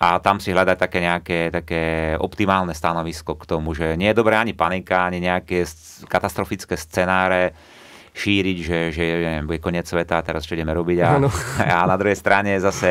a 0.00 0.16
tam 0.16 0.40
si 0.40 0.48
hľadať 0.48 0.76
také 0.80 0.98
nejaké 1.04 1.38
také 1.52 1.82
optimálne 2.16 2.72
stanovisko 2.72 3.36
k 3.36 3.44
tomu, 3.44 3.76
že 3.76 4.00
nie 4.00 4.08
je 4.08 4.16
dobré 4.16 4.32
ani 4.32 4.56
panika, 4.56 5.04
ani 5.04 5.20
nejaké 5.20 5.68
katastrofické 6.08 6.72
scenáre 6.80 7.52
šíriť, 8.10 8.58
že, 8.64 8.78
že 8.96 9.02
neviem, 9.22 9.46
bude 9.46 9.60
koniec 9.62 9.86
sveta 9.86 10.18
a 10.18 10.24
teraz 10.24 10.48
čo 10.48 10.56
ideme 10.56 10.72
robiť. 10.72 10.98
A, 11.04 11.10
a 11.76 11.84
na 11.84 12.00
druhej 12.00 12.16
strane 12.16 12.56
zase 12.56 12.88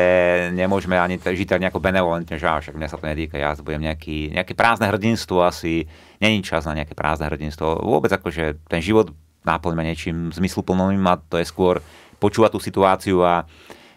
nemôžeme 0.54 0.94
ani 0.94 1.18
žiť 1.18 1.48
tak 1.50 1.60
nejako 1.60 1.82
benevolentne, 1.82 2.38
že 2.38 2.46
však 2.46 2.78
mňa 2.78 2.88
sa 2.88 2.96
to 2.96 3.10
nedýka, 3.10 3.36
ja 3.36 3.58
budem 3.58 3.90
nejaký, 3.90 4.30
nejaké 4.30 4.54
prázdne 4.54 4.86
hrdinstvo 4.88 5.42
asi, 5.42 5.90
není 6.22 6.46
čas 6.46 6.62
na 6.64 6.78
nejaké 6.78 6.94
prázdne 6.94 7.26
hrdinstvo. 7.26 7.84
Vôbec 7.84 8.14
akože 8.14 8.64
ten 8.70 8.80
život 8.80 9.10
náplňme 9.42 9.82
niečím 9.82 10.16
zmysluplným 10.30 11.02
a 11.10 11.18
to 11.18 11.42
je 11.42 11.46
skôr 11.48 11.82
počúvať 12.22 12.54
tú 12.54 12.60
situáciu 12.62 13.18
a, 13.26 13.44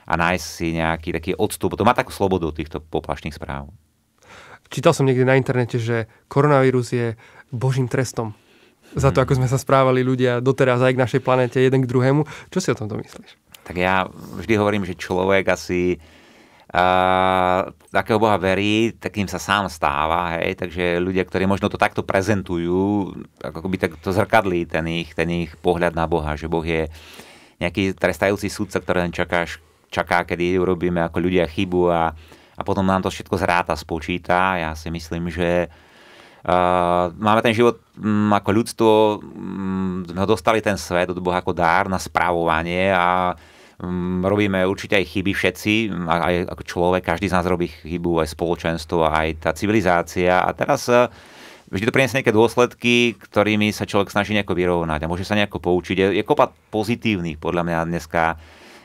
a 0.04 0.14
nájsť 0.20 0.46
si 0.46 0.68
nejaký 0.76 1.10
taký 1.16 1.32
odstup. 1.36 1.76
To 1.76 1.88
má 1.88 1.96
takú 1.96 2.12
slobodu 2.12 2.52
týchto 2.52 2.84
poplašných 2.84 3.36
správ. 3.36 3.72
Čítal 4.72 4.96
som 4.96 5.06
niekde 5.06 5.28
na 5.28 5.38
internete, 5.38 5.78
že 5.78 6.10
koronavírus 6.32 6.92
je 6.92 7.14
božím 7.54 7.86
trestom 7.86 8.34
za 8.94 9.10
to, 9.10 9.22
hmm. 9.22 9.26
ako 9.26 9.38
sme 9.42 9.48
sa 9.50 9.58
správali 9.58 10.06
ľudia 10.06 10.42
doteraz 10.42 10.82
aj 10.82 10.94
k 10.94 11.02
našej 11.02 11.22
planete 11.22 11.58
jeden 11.58 11.82
k 11.86 11.90
druhému. 11.90 12.22
Čo 12.54 12.60
si 12.62 12.70
o 12.70 12.78
tomto 12.78 12.98
myslíš? 12.98 13.32
Tak 13.64 13.76
ja 13.80 14.06
vždy 14.12 14.54
hovorím, 14.60 14.84
že 14.86 15.00
človek 15.00 15.50
asi 15.50 15.98
uh, 15.98 17.72
takého 17.90 18.20
Boha 18.20 18.36
verí, 18.38 18.94
takým 18.94 19.26
sa 19.26 19.40
sám 19.40 19.72
stáva, 19.72 20.38
hej, 20.38 20.60
takže 20.60 21.00
ľudia, 21.00 21.24
ktorí 21.24 21.48
možno 21.48 21.72
to 21.72 21.80
takto 21.80 22.04
prezentujú, 22.04 23.14
ako 23.40 23.68
by 23.72 23.78
tak 23.80 23.98
to 23.98 24.12
zrkadlí 24.12 24.68
ten 24.68 24.86
ich, 24.92 25.16
ten 25.16 25.30
ich 25.32 25.56
pohľad 25.64 25.96
na 25.96 26.06
Boha, 26.06 26.36
že 26.36 26.52
Boh 26.52 26.64
je 26.64 26.92
nejaký 27.64 27.96
trestajúci 27.96 28.52
súdca, 28.52 28.84
ktorý 28.84 29.08
len 29.08 29.16
čakáš, 29.16 29.64
čaká, 29.94 30.26
kedy 30.26 30.58
urobíme 30.58 31.06
ako 31.06 31.22
ľudia 31.22 31.46
chybu 31.46 31.94
a, 31.94 32.10
a 32.58 32.62
potom 32.66 32.82
nám 32.82 33.06
to 33.06 33.14
všetko 33.14 33.38
zráta, 33.38 33.78
spočíta. 33.78 34.58
Ja 34.58 34.74
si 34.74 34.90
myslím, 34.90 35.30
že 35.30 35.70
uh, 35.70 37.14
máme 37.14 37.46
ten 37.46 37.54
život 37.54 37.78
um, 38.02 38.34
ako 38.34 38.50
ľudstvo, 38.50 38.92
um, 39.22 40.02
dostali 40.26 40.66
ten 40.66 40.82
svet 40.82 41.14
od 41.14 41.22
Boha 41.22 41.46
ako 41.46 41.54
dár 41.54 41.86
na 41.86 42.02
správovanie 42.02 42.90
a 42.90 43.38
um, 43.78 44.26
robíme 44.26 44.66
určite 44.66 44.98
aj 44.98 45.06
chyby 45.06 45.32
všetci, 45.38 45.74
aj 46.10 46.50
ako 46.50 46.64
človek, 46.66 47.06
každý 47.06 47.30
z 47.30 47.36
nás 47.38 47.46
robí 47.46 47.70
chybu, 47.70 48.26
aj 48.26 48.34
spoločenstvo, 48.34 49.06
aj 49.06 49.46
tá 49.46 49.54
civilizácia 49.54 50.42
a 50.42 50.50
teraz 50.58 50.90
uh, 50.90 51.06
vždy 51.74 51.90
to 51.90 51.96
priniesie 51.96 52.22
nejaké 52.22 52.34
dôsledky, 52.34 53.18
ktorými 53.18 53.74
sa 53.74 53.90
človek 53.90 54.14
snaží 54.14 54.38
nejako 54.38 54.54
vyrovnať 54.54 55.06
a 55.06 55.10
môže 55.10 55.26
sa 55.26 55.34
nejako 55.34 55.58
poučiť. 55.58 55.98
Je, 55.98 56.08
je 56.22 56.24
kopa 56.26 56.54
pozitívnych 56.70 57.42
podľa 57.42 57.66
mňa 57.66 57.80
dneska 57.90 58.38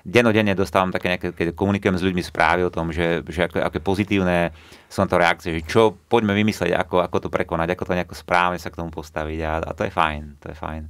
denodenne 0.06 0.54
dostávam 0.54 0.92
také 0.92 1.14
nejaké, 1.14 1.28
keď 1.34 1.46
komunikujem 1.54 1.96
s 1.98 2.06
ľuďmi 2.06 2.22
správy 2.22 2.66
o 2.66 2.72
tom, 2.72 2.90
že, 2.90 3.22
že 3.26 3.46
aké, 3.46 3.62
aké 3.62 3.78
pozitívne 3.82 4.50
na 4.88 5.04
to 5.04 5.20
reakcie, 5.20 5.52
že 5.52 5.68
čo 5.68 6.00
poďme 6.08 6.32
vymyslieť, 6.32 6.72
ako, 6.72 7.04
ako 7.04 7.16
to 7.26 7.28
prekonať, 7.28 7.76
ako 7.76 7.92
to 7.92 7.96
nejako 7.96 8.16
správne 8.16 8.56
sa 8.56 8.72
k 8.72 8.80
tomu 8.80 8.88
postaviť 8.88 9.38
a, 9.44 9.52
a 9.60 9.70
to 9.76 9.84
je 9.84 9.92
fajn, 9.92 10.40
to 10.40 10.48
je 10.48 10.56
fajn. 10.56 10.82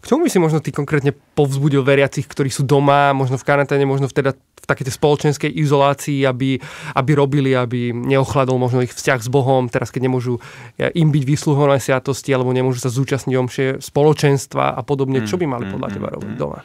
K 0.00 0.04
čomu 0.04 0.28
by 0.28 0.30
si 0.30 0.36
možno 0.36 0.60
ty 0.60 0.70
konkrétne 0.76 1.16
povzbudil 1.16 1.80
veriacich, 1.80 2.28
ktorí 2.28 2.52
sú 2.52 2.68
doma, 2.68 3.16
možno 3.16 3.40
v 3.40 3.48
karanténe, 3.48 3.88
možno 3.88 4.12
v, 4.12 4.14
teda, 4.20 4.36
v 4.36 4.66
takej 4.68 4.92
spoločenskej 4.92 5.50
izolácii, 5.56 6.28
aby, 6.28 6.60
aby 6.96 7.10
robili, 7.16 7.56
aby 7.56 7.96
neochladol 7.96 8.60
možno 8.60 8.84
ich 8.84 8.92
vzťah 8.92 9.24
s 9.24 9.28
Bohom, 9.32 9.72
teraz 9.72 9.88
keď 9.88 10.12
nemôžu 10.12 10.36
im 10.76 11.08
byť 11.08 11.24
vysluhované 11.24 11.80
sviatosti, 11.80 12.36
alebo 12.36 12.52
nemôžu 12.52 12.84
sa 12.84 12.92
zúčastniť 12.92 13.34
omšie 13.40 13.66
spoločenstva 13.80 14.76
a 14.76 14.80
podobne, 14.84 15.24
čo 15.24 15.40
by 15.40 15.48
mali 15.48 15.64
mm, 15.64 15.72
podľa 15.72 15.88
mm, 15.88 15.94
teba 15.96 16.08
robiť 16.12 16.32
mm. 16.36 16.40
doma? 16.40 16.60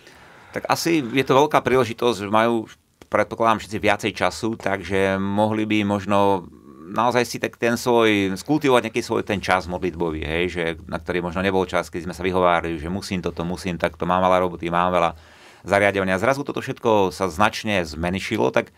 Tak 0.51 0.67
asi 0.67 0.99
je 0.99 1.23
to 1.23 1.33
veľká 1.35 1.63
príležitosť, 1.63 2.27
že 2.27 2.27
majú, 2.27 2.67
predpokladám, 3.07 3.63
všetci 3.63 3.77
viacej 3.79 4.11
času, 4.11 4.59
takže 4.59 5.15
mohli 5.15 5.63
by 5.63 5.87
možno 5.87 6.47
naozaj 6.91 7.23
si 7.23 7.39
tak 7.39 7.55
ten 7.55 7.79
svoj, 7.79 8.35
skultivovať 8.35 8.91
nejaký 8.91 9.01
svoj 9.01 9.23
ten 9.23 9.39
čas 9.39 9.65
modlitbový, 9.71 10.21
hej, 10.27 10.45
že, 10.51 10.63
na 10.91 10.99
ktorý 10.99 11.23
možno 11.23 11.39
nebol 11.39 11.63
čas, 11.63 11.87
keď 11.87 12.11
sme 12.11 12.13
sa 12.15 12.21
vyhovárali, 12.21 12.75
že 12.75 12.91
musím 12.91 13.23
toto, 13.23 13.47
musím 13.47 13.79
takto, 13.79 14.03
mám 14.03 14.19
veľa 14.19 14.43
roboty, 14.43 14.67
mám 14.67 14.91
veľa 14.91 15.15
zariadovania. 15.63 16.19
Zrazu 16.19 16.43
toto 16.43 16.59
všetko 16.59 17.15
sa 17.15 17.31
značne 17.31 17.87
zmenšilo, 17.87 18.51
tak 18.51 18.75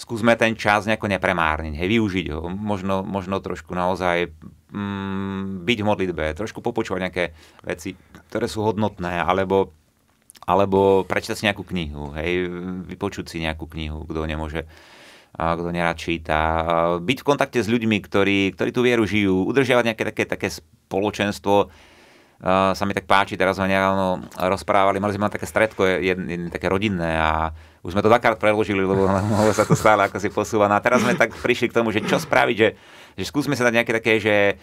skúsme 0.00 0.32
ten 0.34 0.56
čas 0.56 0.88
nejako 0.88 1.12
nepremárniť, 1.12 1.76
hej, 1.76 1.88
využiť 1.92 2.26
ho, 2.32 2.48
možno, 2.48 3.04
možno 3.04 3.38
trošku 3.38 3.76
naozaj 3.76 4.32
mm, 4.72 5.62
byť 5.68 5.78
v 5.78 5.88
modlitbe, 5.88 6.24
trošku 6.34 6.64
popočúvať 6.64 7.00
nejaké 7.04 7.24
veci, 7.62 7.94
ktoré 8.32 8.48
sú 8.48 8.64
hodnotné, 8.64 9.20
alebo, 9.20 9.76
alebo 10.42 11.06
prečítať 11.06 11.36
si 11.38 11.46
nejakú 11.46 11.62
knihu, 11.62 12.12
hej, 12.18 12.50
vypočuť 12.90 13.30
si 13.30 13.38
nejakú 13.42 13.70
knihu, 13.70 14.02
kto 14.06 14.26
nemôže 14.26 14.66
kto 15.32 15.72
nerad 15.72 15.96
číta, 15.96 16.38
byť 17.00 17.18
v 17.24 17.28
kontakte 17.28 17.64
s 17.64 17.72
ľuďmi, 17.72 18.04
ktorí, 18.04 18.52
ktorí 18.52 18.68
tú 18.68 18.84
vieru 18.84 19.08
žijú, 19.08 19.48
udržiavať 19.48 19.84
nejaké 19.88 20.04
také, 20.12 20.22
také 20.28 20.48
spoločenstvo, 20.52 21.72
sa 22.74 22.82
mi 22.82 22.90
tak 22.90 23.06
páči, 23.06 23.38
teraz 23.38 23.54
sme 23.54 23.70
nedávno 23.70 24.26
rozprávali, 24.34 24.98
mali 24.98 25.14
sme 25.14 25.30
také 25.30 25.46
stredko, 25.46 25.86
jedn, 25.86 26.26
jedn, 26.26 26.46
také 26.50 26.66
rodinné 26.66 27.14
a 27.14 27.54
už 27.86 27.94
sme 27.94 28.02
to 28.02 28.10
dvakrát 28.10 28.34
preložili, 28.34 28.82
lebo, 28.82 29.06
lebo 29.46 29.54
sa 29.54 29.62
to 29.62 29.78
stále 29.78 30.02
ako 30.02 30.18
si 30.18 30.26
posúva. 30.26 30.66
No 30.66 30.74
a 30.74 30.82
teraz 30.82 31.06
sme 31.06 31.14
tak 31.14 31.30
prišli 31.38 31.70
k 31.70 31.76
tomu, 31.78 31.94
že 31.94 32.02
čo 32.02 32.18
spraviť, 32.18 32.56
že, 32.58 32.68
že 33.14 33.24
skúsme 33.30 33.54
sa 33.54 33.70
dať 33.70 33.74
nejaké 33.78 33.92
také, 33.94 34.12
že 34.18 34.58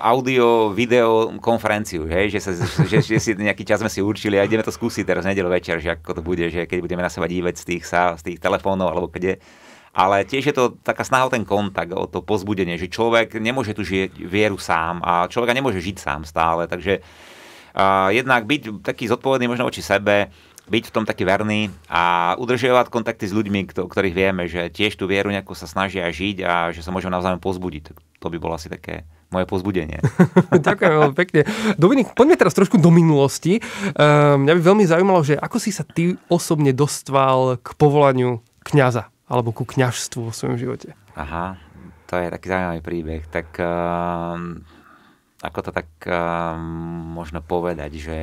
audio, 0.00 0.70
video 0.70 1.34
konferenciu, 1.42 2.06
hej? 2.06 2.30
Že, 2.30 2.38
sa, 2.38 2.50
že, 2.86 3.02
že, 3.02 3.18
si 3.18 3.34
nejaký 3.34 3.66
čas 3.66 3.82
sme 3.82 3.90
si 3.90 3.98
určili 3.98 4.38
a 4.38 4.46
ideme 4.46 4.62
to 4.62 4.70
skúsiť 4.70 5.02
teraz 5.02 5.26
nedelu 5.26 5.50
večer, 5.50 5.82
že 5.82 5.98
ako 5.98 6.18
to 6.18 6.22
bude, 6.22 6.46
že 6.54 6.70
keď 6.70 6.78
budeme 6.78 7.02
na 7.02 7.10
seba 7.10 7.26
dívať 7.26 7.54
z 7.58 7.64
tých, 7.66 7.82
sa, 7.82 8.14
z 8.14 8.30
tých 8.30 8.38
telefónov 8.38 8.94
alebo 8.94 9.10
kde 9.10 9.42
ale 9.90 10.22
tiež 10.22 10.44
je 10.46 10.54
to 10.54 10.78
taká 10.86 11.02
snaha 11.02 11.26
o 11.26 11.34
ten 11.34 11.42
kontakt, 11.42 11.90
o 11.90 12.06
to 12.06 12.22
pozbudenie, 12.22 12.78
že 12.78 12.86
človek 12.86 13.42
nemôže 13.42 13.74
tu 13.74 13.82
žiť 13.82 14.22
vieru 14.22 14.54
sám 14.54 15.02
a 15.02 15.26
človeka 15.26 15.50
nemôže 15.50 15.82
žiť 15.82 15.96
sám 15.98 16.22
stále, 16.22 16.70
takže 16.70 17.02
uh, 17.02 18.08
jednak 18.14 18.46
byť 18.46 18.86
taký 18.86 19.10
zodpovedný 19.10 19.50
možno 19.50 19.66
voči 19.66 19.82
sebe, 19.82 20.30
byť 20.70 20.84
v 20.86 20.94
tom 20.94 21.02
taký 21.02 21.26
verný 21.26 21.74
a 21.90 22.34
udržiavať 22.38 22.86
kontakty 22.86 23.26
s 23.26 23.34
ľuďmi, 23.34 23.66
ktorých 23.74 24.14
vieme, 24.14 24.46
že 24.46 24.70
tiež 24.70 24.94
tú 24.94 25.10
vieru 25.10 25.34
nejako 25.34 25.58
sa 25.58 25.66
snažia 25.66 26.06
žiť 26.06 26.36
a 26.46 26.70
že 26.70 26.86
sa 26.86 26.94
môžeme 26.94 27.10
navzájom 27.10 27.42
pozbudiť. 27.42 27.90
To 28.22 28.30
by 28.30 28.38
bolo 28.38 28.54
asi 28.54 28.70
také 28.70 29.02
moje 29.30 29.46
pozbudenie. 29.46 30.02
Ďakujem 30.66 30.90
veľmi 30.90 31.16
pekne. 31.16 31.40
Dominik, 31.78 32.12
poďme 32.18 32.36
teraz 32.36 32.54
trošku 32.54 32.78
do 32.82 32.90
minulosti. 32.90 33.62
Um, 33.94 34.46
mňa 34.46 34.52
by 34.58 34.62
veľmi 34.62 34.84
zaujímalo, 34.86 35.22
že 35.22 35.38
ako 35.38 35.56
si 35.62 35.70
sa 35.70 35.86
ty 35.86 36.18
osobne 36.26 36.74
dostal 36.74 37.58
k 37.62 37.74
povolaniu 37.78 38.42
kňaza? 38.66 39.10
alebo 39.30 39.54
ku 39.54 39.62
kňažstvu 39.62 40.20
vo 40.26 40.34
svojom 40.34 40.58
živote? 40.58 40.98
Aha, 41.14 41.54
to 42.10 42.18
je 42.18 42.34
taký 42.34 42.50
zaujímavý 42.50 42.82
príbeh. 42.82 43.22
Tak 43.30 43.62
uh, 43.62 44.34
ako 45.46 45.58
to 45.62 45.70
tak 45.70 45.88
uh, 46.10 46.58
možno 47.14 47.38
povedať, 47.38 47.90
že 48.02 48.18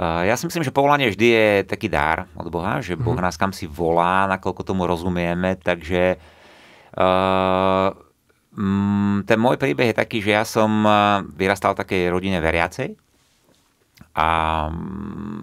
uh, 0.00 0.24
ja 0.24 0.34
si 0.40 0.48
myslím, 0.48 0.64
že 0.64 0.72
povolanie 0.72 1.12
vždy 1.12 1.28
je 1.28 1.48
taký 1.68 1.92
dar 1.92 2.24
od 2.32 2.48
Boha, 2.48 2.80
že 2.80 2.96
Boh 2.96 3.12
mm. 3.12 3.24
nás 3.28 3.36
kam 3.36 3.52
si 3.52 3.68
volá, 3.68 4.24
nakoľko 4.32 4.64
tomu 4.64 4.88
rozumieme, 4.88 5.60
takže 5.60 6.16
uh, 6.96 7.92
ten 9.30 9.38
môj 9.38 9.54
príbeh 9.54 9.94
je 9.94 10.00
taký, 10.02 10.18
že 10.18 10.34
ja 10.34 10.42
som 10.42 10.82
vyrastal 11.38 11.78
v 11.78 11.86
takej 11.86 12.02
rodine 12.10 12.42
veriacej, 12.42 12.98
a 14.10 14.26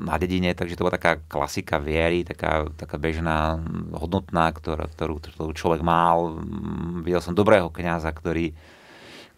na 0.03 0.15
dedine, 0.20 0.51
takže 0.51 0.75
to 0.75 0.84
bola 0.84 1.00
taká 1.00 1.24
klasika 1.24 1.79
viery, 1.79 2.27
taká, 2.27 2.67
taká 2.75 3.00
bežná, 3.00 3.56
hodnotná, 3.96 4.51
ktorú, 4.51 4.91
ktorú 4.91 5.56
človek 5.56 5.79
mal. 5.79 6.44
Videl 7.01 7.24
som 7.24 7.32
dobrého 7.32 7.72
kňaza, 7.72 8.12
ktorý, 8.12 8.51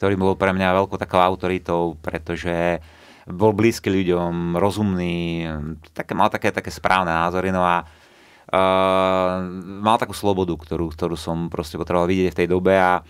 ktorý 0.01 0.13
bol 0.18 0.34
pre 0.34 0.50
mňa 0.50 0.82
veľkou 0.82 0.98
takou 0.98 1.22
autoritou, 1.22 1.94
pretože 2.01 2.82
bol 3.29 3.53
blízky 3.53 3.94
ľuďom, 3.94 4.58
rozumný, 4.58 5.46
také, 5.94 6.18
mal 6.18 6.34
také, 6.34 6.50
také 6.50 6.74
správne 6.74 7.13
názory, 7.13 7.53
no 7.53 7.62
a 7.62 7.86
uh, 7.86 9.46
mal 9.86 10.01
takú 10.01 10.18
slobodu, 10.18 10.58
ktorú, 10.58 10.89
ktorú 10.89 11.13
som 11.13 11.53
proste 11.53 11.77
potreboval 11.77 12.10
vidieť 12.10 12.34
v 12.34 12.39
tej 12.41 12.48
dobe 12.50 12.74
a 12.74 13.06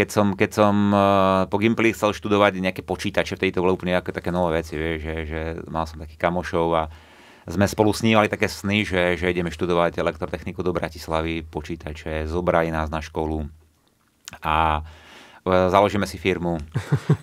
keď 0.00 0.08
som, 0.08 0.32
keď 0.32 0.50
som 0.56 0.74
uh, 0.96 1.44
po 1.52 1.60
Gimply 1.60 1.92
chcel 1.92 2.16
študovať 2.16 2.56
nejaké 2.56 2.80
počítače, 2.80 3.36
vtedy 3.36 3.52
to 3.52 3.60
bolo 3.60 3.76
úplne 3.76 4.00
nejaké 4.00 4.16
také 4.16 4.32
nové 4.32 4.64
veci, 4.64 4.80
vieš, 4.80 5.04
že, 5.04 5.14
že 5.28 5.40
mal 5.68 5.84
som 5.84 6.00
takých 6.00 6.16
kamošov 6.16 6.68
a 6.72 6.88
sme 7.44 7.68
spolu 7.68 7.92
snívali 7.92 8.32
také 8.32 8.48
sny, 8.48 8.88
že, 8.88 9.20
že 9.20 9.28
ideme 9.28 9.52
študovať 9.52 10.00
elektrotechniku 10.00 10.64
do 10.64 10.72
Bratislavy, 10.72 11.44
počítače, 11.44 12.24
zobrali 12.24 12.72
nás 12.72 12.88
na 12.88 13.04
školu 13.04 13.44
a 14.40 14.80
e, 15.44 15.52
založíme 15.68 16.08
si 16.08 16.16
firmu 16.16 16.56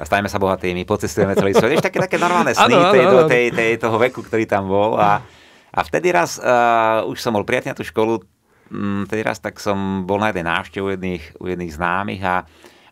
stajeme 0.07 0.29
sa 0.29 0.37
bohatými, 0.37 0.85
pocestujeme 0.85 1.33
celý 1.33 1.57
svet. 1.57 1.73
Vieš, 1.73 1.85
také, 1.85 1.97
také 1.97 2.21
normálne 2.21 2.53
sny 2.53 2.77
ano, 2.77 2.77
ano, 2.77 2.93
tej, 2.93 3.03
ano. 3.05 3.17
Tej, 3.25 3.45
tej, 3.57 3.71
toho 3.81 3.97
veku, 3.97 4.21
ktorý 4.21 4.45
tam 4.45 4.69
bol. 4.69 5.01
A, 5.01 5.25
a 5.73 5.79
vtedy 5.81 6.13
raz 6.13 6.37
uh, 6.37 7.09
už 7.09 7.17
som 7.17 7.33
bol 7.33 7.41
prijatý 7.41 7.73
na 7.73 7.77
tú 7.77 7.81
školu, 7.81 8.21
Mm, 8.67 9.07
tedy 9.07 9.23
raz 9.23 9.39
tak 9.39 9.63
som 9.63 10.03
bol 10.03 10.19
na 10.19 10.35
jednej 10.35 10.47
návšteve 10.47 10.83
u 10.83 10.89
jedných, 10.91 11.23
u 11.39 11.45
jedných 11.47 11.71
známych 11.71 12.21
a 12.23 12.43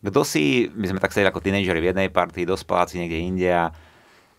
kto 0.06 0.22
si, 0.22 0.70
my 0.72 0.86
sme 0.88 1.00
tak 1.02 1.12
sedeli 1.12 1.34
ako 1.34 1.42
tínejdžeri 1.42 1.80
v 1.82 1.90
jednej 1.92 2.08
partii, 2.14 2.46
dospeláci 2.46 3.02
niekde 3.02 3.20
inde 3.20 3.50
a, 3.50 3.74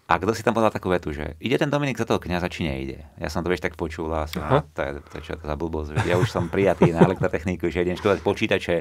a 0.06 0.12
kto 0.16 0.32
si 0.32 0.46
tam 0.46 0.54
povedal 0.54 0.72
takú 0.72 0.88
vetu, 0.88 1.10
že 1.10 1.34
ide 1.42 1.58
ten 1.58 1.68
Dominik 1.68 1.98
za 1.98 2.06
toho 2.06 2.22
kniaza, 2.22 2.46
či 2.46 2.64
nejde. 2.64 3.02
Ja 3.18 3.28
som 3.28 3.42
to 3.42 3.50
vieš 3.50 3.66
tak 3.66 3.74
počul 3.74 4.08
a 4.14 4.30
som, 4.30 4.46
to, 4.46 4.80
je, 4.80 4.90
to, 5.10 5.16
čo 5.20 5.34
to 5.36 5.44
za 5.44 5.56
blbosť, 5.58 5.98
že 5.98 6.08
ja 6.08 6.16
už 6.16 6.30
som 6.30 6.46
prijatý 6.46 6.94
na 6.94 7.02
elektrotechniku, 7.02 7.66
že 7.68 7.82
idem 7.82 7.98
študovať 7.98 8.20
počítače. 8.22 8.76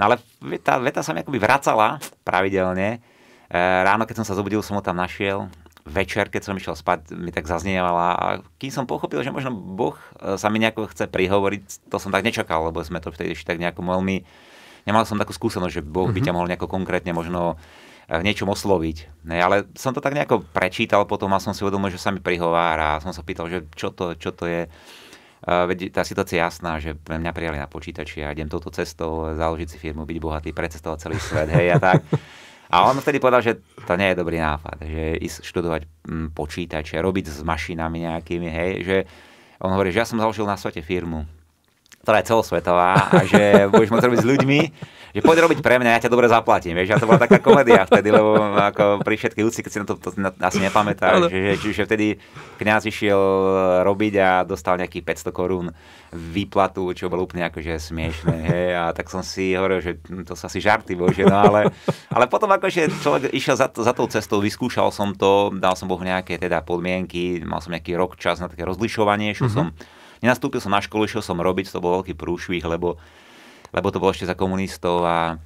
No 0.00 0.10
ale 0.10 0.18
tá 0.64 0.80
veta 0.80 1.04
sa 1.04 1.12
mi 1.12 1.20
akoby 1.20 1.36
vracala 1.36 2.00
pravidelne. 2.24 2.98
E, 3.46 3.60
ráno, 3.84 4.08
keď 4.08 4.24
som 4.24 4.26
sa 4.26 4.34
zobudil, 4.34 4.64
som 4.64 4.80
ho 4.80 4.82
tam 4.82 4.96
našiel 4.96 5.52
večer, 5.86 6.26
keď 6.26 6.42
som 6.42 6.58
išiel 6.58 6.74
spať, 6.74 7.14
mi 7.14 7.30
tak 7.30 7.46
zaznievala 7.46 8.06
a 8.18 8.26
kým 8.58 8.74
som 8.74 8.90
pochopil, 8.90 9.22
že 9.22 9.30
možno 9.30 9.54
Boh 9.54 9.94
e, 10.18 10.34
sa 10.34 10.50
mi 10.50 10.58
nejako 10.58 10.90
chce 10.90 11.06
prihovoriť, 11.06 11.86
to 11.86 11.96
som 12.02 12.10
tak 12.10 12.26
nečakal, 12.26 12.66
lebo 12.66 12.82
sme 12.82 12.98
to 12.98 13.14
vtedy 13.14 13.38
ešte 13.38 13.54
tak 13.54 13.62
nejako 13.62 13.86
veľmi, 13.86 14.26
nemal 14.84 15.06
som 15.06 15.16
takú 15.16 15.30
skúsenosť, 15.30 15.74
že 15.78 15.86
Boh 15.86 16.10
by 16.10 16.20
ťa 16.20 16.34
mhm. 16.34 16.36
mohol 16.36 16.50
nejako 16.50 16.66
konkrétne 16.66 17.14
možno 17.14 17.54
v 18.10 18.18
e, 18.18 18.26
niečom 18.26 18.50
osloviť. 18.50 19.26
Ne, 19.30 19.38
ale 19.38 19.70
som 19.78 19.94
to 19.94 20.02
tak 20.02 20.18
nejako 20.18 20.42
prečítal 20.50 21.06
potom 21.06 21.30
a 21.34 21.42
som 21.42 21.54
si 21.54 21.62
uvedomil, 21.62 21.94
že 21.94 22.02
sa 22.02 22.10
mi 22.10 22.18
prihovára 22.18 22.98
a 22.98 23.02
som 23.02 23.14
sa 23.14 23.22
pýtal, 23.22 23.46
že 23.46 23.66
čo 23.78 23.94
to, 23.94 24.18
čo 24.18 24.34
to 24.34 24.50
je. 24.50 24.66
Uh, 25.46 25.62
veď 25.68 25.94
tá 25.94 26.02
situácia 26.02 26.40
je 26.40 26.42
jasná, 26.42 26.80
že 26.82 26.96
mňa 27.06 27.30
prijali 27.30 27.60
na 27.60 27.70
počítači 27.70 28.24
a 28.24 28.34
idem 28.34 28.50
touto 28.50 28.72
cestou, 28.72 29.30
založiť 29.30 29.68
si 29.68 29.78
firmu, 29.78 30.02
byť 30.02 30.18
bohatý, 30.18 30.50
precestovať 30.50 30.98
celý 31.06 31.22
svet, 31.22 31.46
hej, 31.54 31.70
a 31.70 31.78
tak. 31.78 32.02
A 32.66 32.90
on 32.90 32.98
vtedy 32.98 33.22
povedal, 33.22 33.42
že 33.42 33.62
to 33.86 33.94
nie 33.94 34.10
je 34.10 34.18
dobrý 34.18 34.42
nápad, 34.42 34.82
že 34.82 35.22
ísť 35.22 35.38
študovať 35.46 35.82
mm, 35.86 36.28
počítače, 36.34 36.98
robiť 36.98 37.26
s 37.30 37.38
mašinami 37.46 38.10
nejakými, 38.10 38.48
hej, 38.50 38.72
že 38.82 38.96
on 39.62 39.70
hovorí, 39.70 39.94
že 39.94 40.02
ja 40.02 40.08
som 40.08 40.18
založil 40.18 40.44
na 40.44 40.58
svete 40.58 40.82
firmu, 40.82 41.24
ktorá 42.06 42.22
je 42.22 42.30
celosvetová 42.30 43.10
a 43.10 43.26
že 43.26 43.42
budeš 43.74 43.90
môcť 43.90 44.06
robiť 44.06 44.20
s 44.22 44.30
ľuďmi, 44.30 44.60
že 45.10 45.24
poď 45.26 45.48
robiť 45.48 45.58
pre 45.58 45.82
mňa, 45.82 45.96
ja 45.96 46.04
ťa 46.06 46.12
dobre 46.12 46.30
zaplatím. 46.30 46.78
Vieš, 46.78 46.94
a 46.94 47.00
to 47.02 47.08
bola 47.10 47.18
taká 47.18 47.42
komédia 47.42 47.82
vtedy, 47.82 48.14
lebo 48.14 48.36
ako 48.54 49.00
pri 49.00 49.16
všetkých 49.18 49.46
úcti, 49.48 49.64
keď 49.64 49.70
si 49.74 49.80
na 49.82 49.86
to, 49.88 49.98
to 49.98 50.12
asi 50.44 50.60
nepamätáš, 50.62 51.32
že, 51.32 51.56
že, 51.56 51.68
že 51.72 51.82
vtedy 51.82 52.06
kňaz 52.62 52.86
išiel 52.86 53.18
robiť 53.82 54.14
a 54.22 54.30
dostal 54.46 54.78
nejakých 54.78 55.02
500 55.26 55.32
korún 55.34 55.72
výplatu, 56.14 56.94
čo 56.94 57.10
bolo 57.10 57.26
úplne 57.26 57.48
akože 57.48 57.74
smiešné. 57.80 58.36
Hej, 58.44 58.68
a 58.76 58.84
tak 58.94 59.10
som 59.10 59.24
si 59.26 59.56
hovoril, 59.56 59.82
že 59.82 59.98
to 60.22 60.38
sa 60.38 60.52
asi 60.52 60.62
žarty, 60.62 60.94
bože, 60.94 61.26
no 61.26 61.42
ale, 61.42 61.74
ale 62.12 62.30
potom 62.30 62.52
akože 62.52 63.02
človek 63.02 63.34
išiel 63.34 63.58
za, 63.58 63.72
za 63.72 63.92
tou 63.96 64.06
cestou, 64.06 64.38
vyskúšal 64.38 64.92
som 64.94 65.16
to, 65.16 65.50
dal 65.58 65.74
som 65.74 65.88
Bohu 65.88 66.04
nejaké 66.04 66.38
teda 66.38 66.60
podmienky, 66.60 67.42
mal 67.42 67.64
som 67.64 67.74
nejaký 67.74 67.98
rok 67.98 68.14
čas 68.20 68.38
na 68.38 68.52
také 68.52 68.68
rozlišovanie, 68.68 69.32
čo 69.32 69.48
mm-hmm. 69.48 69.56
som 69.56 69.72
Nenastúpil 70.24 70.62
som 70.62 70.72
na 70.72 70.80
školu, 70.80 71.08
išiel 71.08 71.24
som 71.24 71.36
robiť, 71.36 71.72
to 71.72 71.82
bol 71.82 72.00
veľký 72.00 72.16
prúšvih, 72.16 72.64
lebo 72.64 72.96
lebo 73.74 73.90
to 73.90 74.00
bolo 74.00 74.14
ešte 74.14 74.30
za 74.30 74.38
komunistov 74.38 75.04
a 75.04 75.36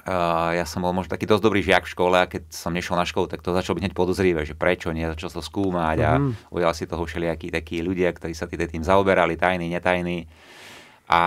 Uh, 0.00 0.56
ja 0.56 0.64
som 0.64 0.80
bol 0.80 0.96
možno 0.96 1.12
taký 1.12 1.28
dosť 1.28 1.44
dobrý 1.44 1.60
žiak 1.60 1.84
v 1.84 1.92
škole 1.92 2.16
a 2.16 2.24
keď 2.24 2.48
som 2.48 2.72
nešiel 2.72 2.96
na 2.96 3.04
školu, 3.04 3.28
tak 3.28 3.44
to 3.44 3.52
začalo 3.52 3.76
byť 3.76 3.84
hneď 3.84 3.94
podozrivé, 3.94 4.48
že 4.48 4.56
prečo 4.56 4.88
nie, 4.96 5.04
začal 5.04 5.28
to 5.28 5.44
skúmať 5.44 5.98
a 6.00 6.10
mm. 6.16 6.56
ujal 6.56 6.72
si 6.72 6.88
toho 6.88 7.04
všelijakí 7.04 7.52
takí 7.52 7.84
ľudia, 7.84 8.08
ktorí 8.16 8.32
sa 8.32 8.48
tým 8.48 8.80
zaoberali, 8.80 9.36
tajní, 9.36 9.68
netajní. 9.68 10.24
A 11.04 11.20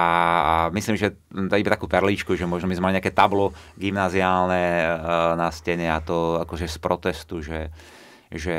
myslím, 0.73 0.97
že 0.97 1.13
to 1.29 1.53
iba 1.53 1.69
takú 1.69 1.85
perličku, 1.85 2.33
že 2.33 2.49
možno 2.49 2.65
my 2.65 2.73
sme 2.73 2.85
mali 2.89 2.97
nejaké 2.97 3.13
tablo 3.13 3.53
gymnaziálne 3.77 4.89
uh, 4.89 5.37
na 5.37 5.53
stene 5.53 5.93
a 5.93 6.01
to 6.01 6.41
akože 6.41 6.65
z 6.65 6.77
protestu, 6.81 7.45
že 7.45 7.69
že 8.33 8.55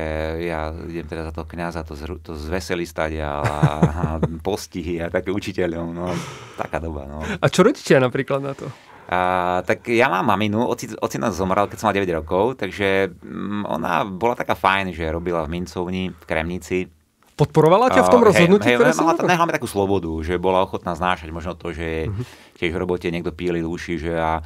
ja 0.47 0.71
idem 0.71 1.07
teda 1.07 1.31
za 1.31 1.33
toho 1.35 1.47
kniaza 1.51 1.83
to, 1.83 1.99
zru, 1.99 2.23
to 2.23 2.39
zveseli 2.39 2.87
stať 2.87 3.13
a, 3.21 3.33
a 3.43 4.03
postihy 4.43 5.03
a 5.03 5.11
také 5.11 5.35
učiteľom, 5.35 5.87
no 5.91 6.09
taká 6.55 6.79
doba. 6.79 7.11
No. 7.11 7.21
A 7.21 7.47
čo 7.51 7.67
rodičia 7.67 7.99
napríklad 7.99 8.41
na 8.41 8.55
to? 8.55 8.71
A, 9.05 9.61
tak 9.69 9.85
ja 9.93 10.09
mám 10.09 10.25
maminu, 10.25 10.65
oci, 10.65 10.89
oci 10.97 11.17
nás 11.21 11.37
zomrel, 11.37 11.69
keď 11.69 11.77
som 11.77 11.87
mal 11.93 11.99
9 11.99 12.09
rokov, 12.25 12.57
takže 12.57 13.13
mm, 13.13 13.69
ona 13.69 14.09
bola 14.09 14.33
taká 14.33 14.57
fajn, 14.57 14.97
že 14.97 15.13
robila 15.13 15.45
v 15.45 15.61
mincovni, 15.61 16.09
v 16.09 16.25
Kremnici. 16.25 16.89
Podporovala 17.35 17.91
ťa 17.91 18.07
v 18.07 18.13
tom 18.15 18.23
rozhodnutí? 18.23 18.71
Hej, 18.71 18.79
hej, 18.79 18.95
mala, 18.95 19.19
ne, 19.19 19.55
takú 19.59 19.67
slobodu, 19.67 20.09
že 20.23 20.39
bola 20.39 20.63
ochotná 20.63 20.95
znášať 20.95 21.35
možno 21.35 21.59
to, 21.59 21.75
že 21.75 22.07
uh-huh. 22.07 22.25
Tiež 22.55 22.75
v 22.75 22.81
robote 22.81 23.11
niekto 23.11 23.35
píli 23.35 23.61
duši, 23.61 23.99
že 23.99 24.15
a 24.15 24.41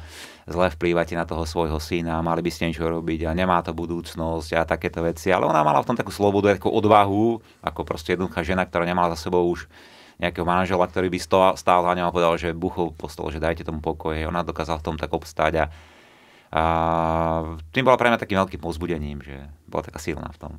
zle 0.49 0.73
vplývate 0.73 1.13
na 1.13 1.29
toho 1.29 1.45
svojho 1.45 1.77
syna, 1.77 2.25
mali 2.25 2.41
by 2.41 2.49
ste 2.49 2.65
niečo 2.67 2.89
robiť 2.89 3.29
a 3.29 3.37
nemá 3.37 3.61
to 3.61 3.71
budúcnosť 3.77 4.49
a 4.57 4.65
takéto 4.65 5.05
veci. 5.05 5.29
Ale 5.29 5.45
ona 5.45 5.61
mala 5.61 5.85
v 5.85 5.93
tom 5.93 5.97
takú 5.97 6.09
slobodu, 6.09 6.57
takú 6.57 6.73
odvahu, 6.73 7.37
ako 7.61 7.81
proste 7.85 8.17
jednoduchá 8.17 8.41
žena, 8.41 8.65
ktorá 8.65 8.83
nemala 8.83 9.13
za 9.13 9.29
sebou 9.29 9.45
už 9.45 9.69
nejakého 10.19 10.43
manžela, 10.43 10.83
ktorý 10.83 11.07
by 11.07 11.19
stál, 11.55 11.55
za 11.55 11.93
ňou 11.95 12.09
a 12.09 12.15
povedal, 12.15 12.35
že 12.35 12.51
buchol 12.51 12.91
po 12.91 13.07
stole, 13.07 13.31
že 13.31 13.39
dajte 13.39 13.63
tomu 13.63 13.79
pokoj. 13.79 14.17
Ona 14.17 14.43
dokázala 14.43 14.81
v 14.81 14.85
tom 14.89 14.95
tak 14.99 15.15
obstáť 15.15 15.53
a, 15.63 15.65
a 16.51 16.63
tým 17.71 17.87
bola 17.87 17.95
pre 17.95 18.11
mňa 18.11 18.19
takým 18.19 18.41
veľkým 18.43 18.59
povzbudením, 18.59 19.23
že 19.23 19.47
bola 19.69 19.87
taká 19.87 20.01
silná 20.01 20.27
v 20.35 20.39
tom. 20.41 20.51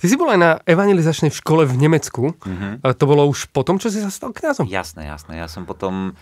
Ty 0.00 0.06
si 0.08 0.16
bol 0.16 0.32
aj 0.32 0.40
na 0.40 0.50
evangelizačnej 0.64 1.28
škole 1.28 1.68
v 1.68 1.76
Nemecku. 1.76 2.32
Mm-hmm. 2.32 2.88
To 2.88 3.04
bolo 3.04 3.28
už 3.28 3.52
potom, 3.52 3.76
čo 3.76 3.92
si 3.92 4.00
sa 4.00 4.08
stal 4.08 4.32
kňazom? 4.32 4.64
Jasné, 4.64 5.04
jasné. 5.04 5.36
Ja 5.36 5.46
som 5.46 5.68
potom 5.68 6.16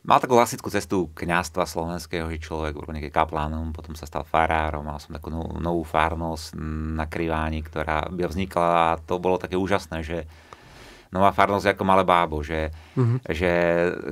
mal 0.00 0.18
takú 0.18 0.36
klasickú 0.36 0.72
cestu 0.72 1.12
kňazstva 1.12 1.68
slovenského, 1.68 2.26
že 2.32 2.40
človek 2.40 2.72
bol 2.72 2.88
nejaký 2.88 3.12
kaplánom, 3.12 3.72
potom 3.76 3.92
sa 3.92 4.08
stal 4.08 4.24
farárom, 4.24 4.86
mal 4.86 4.96
som 4.96 5.12
takú 5.12 5.28
novú, 5.28 5.60
novú 5.60 5.82
farnosť 5.84 6.56
na 6.96 7.04
Kriváni, 7.04 7.60
ktorá 7.60 8.08
vznikla 8.08 8.96
a 8.96 9.00
to 9.00 9.20
bolo 9.20 9.36
také 9.36 9.60
úžasné, 9.60 10.00
že 10.00 10.18
nová 11.10 11.34
farnosť 11.34 11.74
ako 11.74 11.82
malé 11.84 12.06
bábo, 12.06 12.40
že, 12.40 12.70
mm-hmm. 12.94 13.18
že 13.34 13.52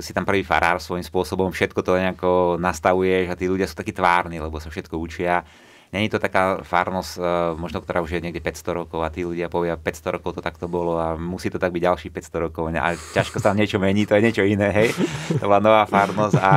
si 0.03 0.11
tam 0.11 0.27
prvý 0.27 0.43
farár 0.43 0.83
svojím 0.83 1.03
spôsobom, 1.07 1.49
všetko 1.49 1.79
to 1.79 1.95
nejako 1.95 2.31
nastavuješ 2.59 3.31
a 3.31 3.39
tí 3.39 3.47
ľudia 3.47 3.65
sú 3.65 3.79
takí 3.79 3.95
tvárni, 3.95 4.37
lebo 4.37 4.59
sa 4.59 4.67
všetko 4.67 4.99
učia 4.99 5.41
Není 5.89 6.05
to 6.13 6.21
taká 6.21 6.61
farnosť, 6.61 7.17
e, 7.17 7.21
možno 7.57 7.81
ktorá 7.81 8.05
už 8.05 8.13
je 8.13 8.21
niekde 8.21 8.45
500 8.45 8.77
rokov 8.85 9.01
a 9.01 9.09
tí 9.09 9.25
ľudia 9.25 9.49
povia, 9.49 9.73
500 9.73 10.21
rokov 10.21 10.37
to 10.37 10.41
takto 10.45 10.69
bolo 10.69 11.01
a 11.01 11.17
musí 11.17 11.49
to 11.49 11.57
tak 11.57 11.73
byť 11.73 11.81
ďalších 11.81 12.13
500 12.13 12.45
rokov 12.45 12.69
a 12.69 12.93
ťažko 12.93 13.41
sa 13.41 13.57
niečo 13.57 13.81
mení, 13.81 14.05
to 14.05 14.13
je 14.13 14.25
niečo 14.29 14.45
iné, 14.45 14.69
hej. 14.69 14.93
To 15.41 15.49
bola 15.49 15.57
nová 15.57 15.89
farnosť 15.89 16.37
a, 16.37 16.51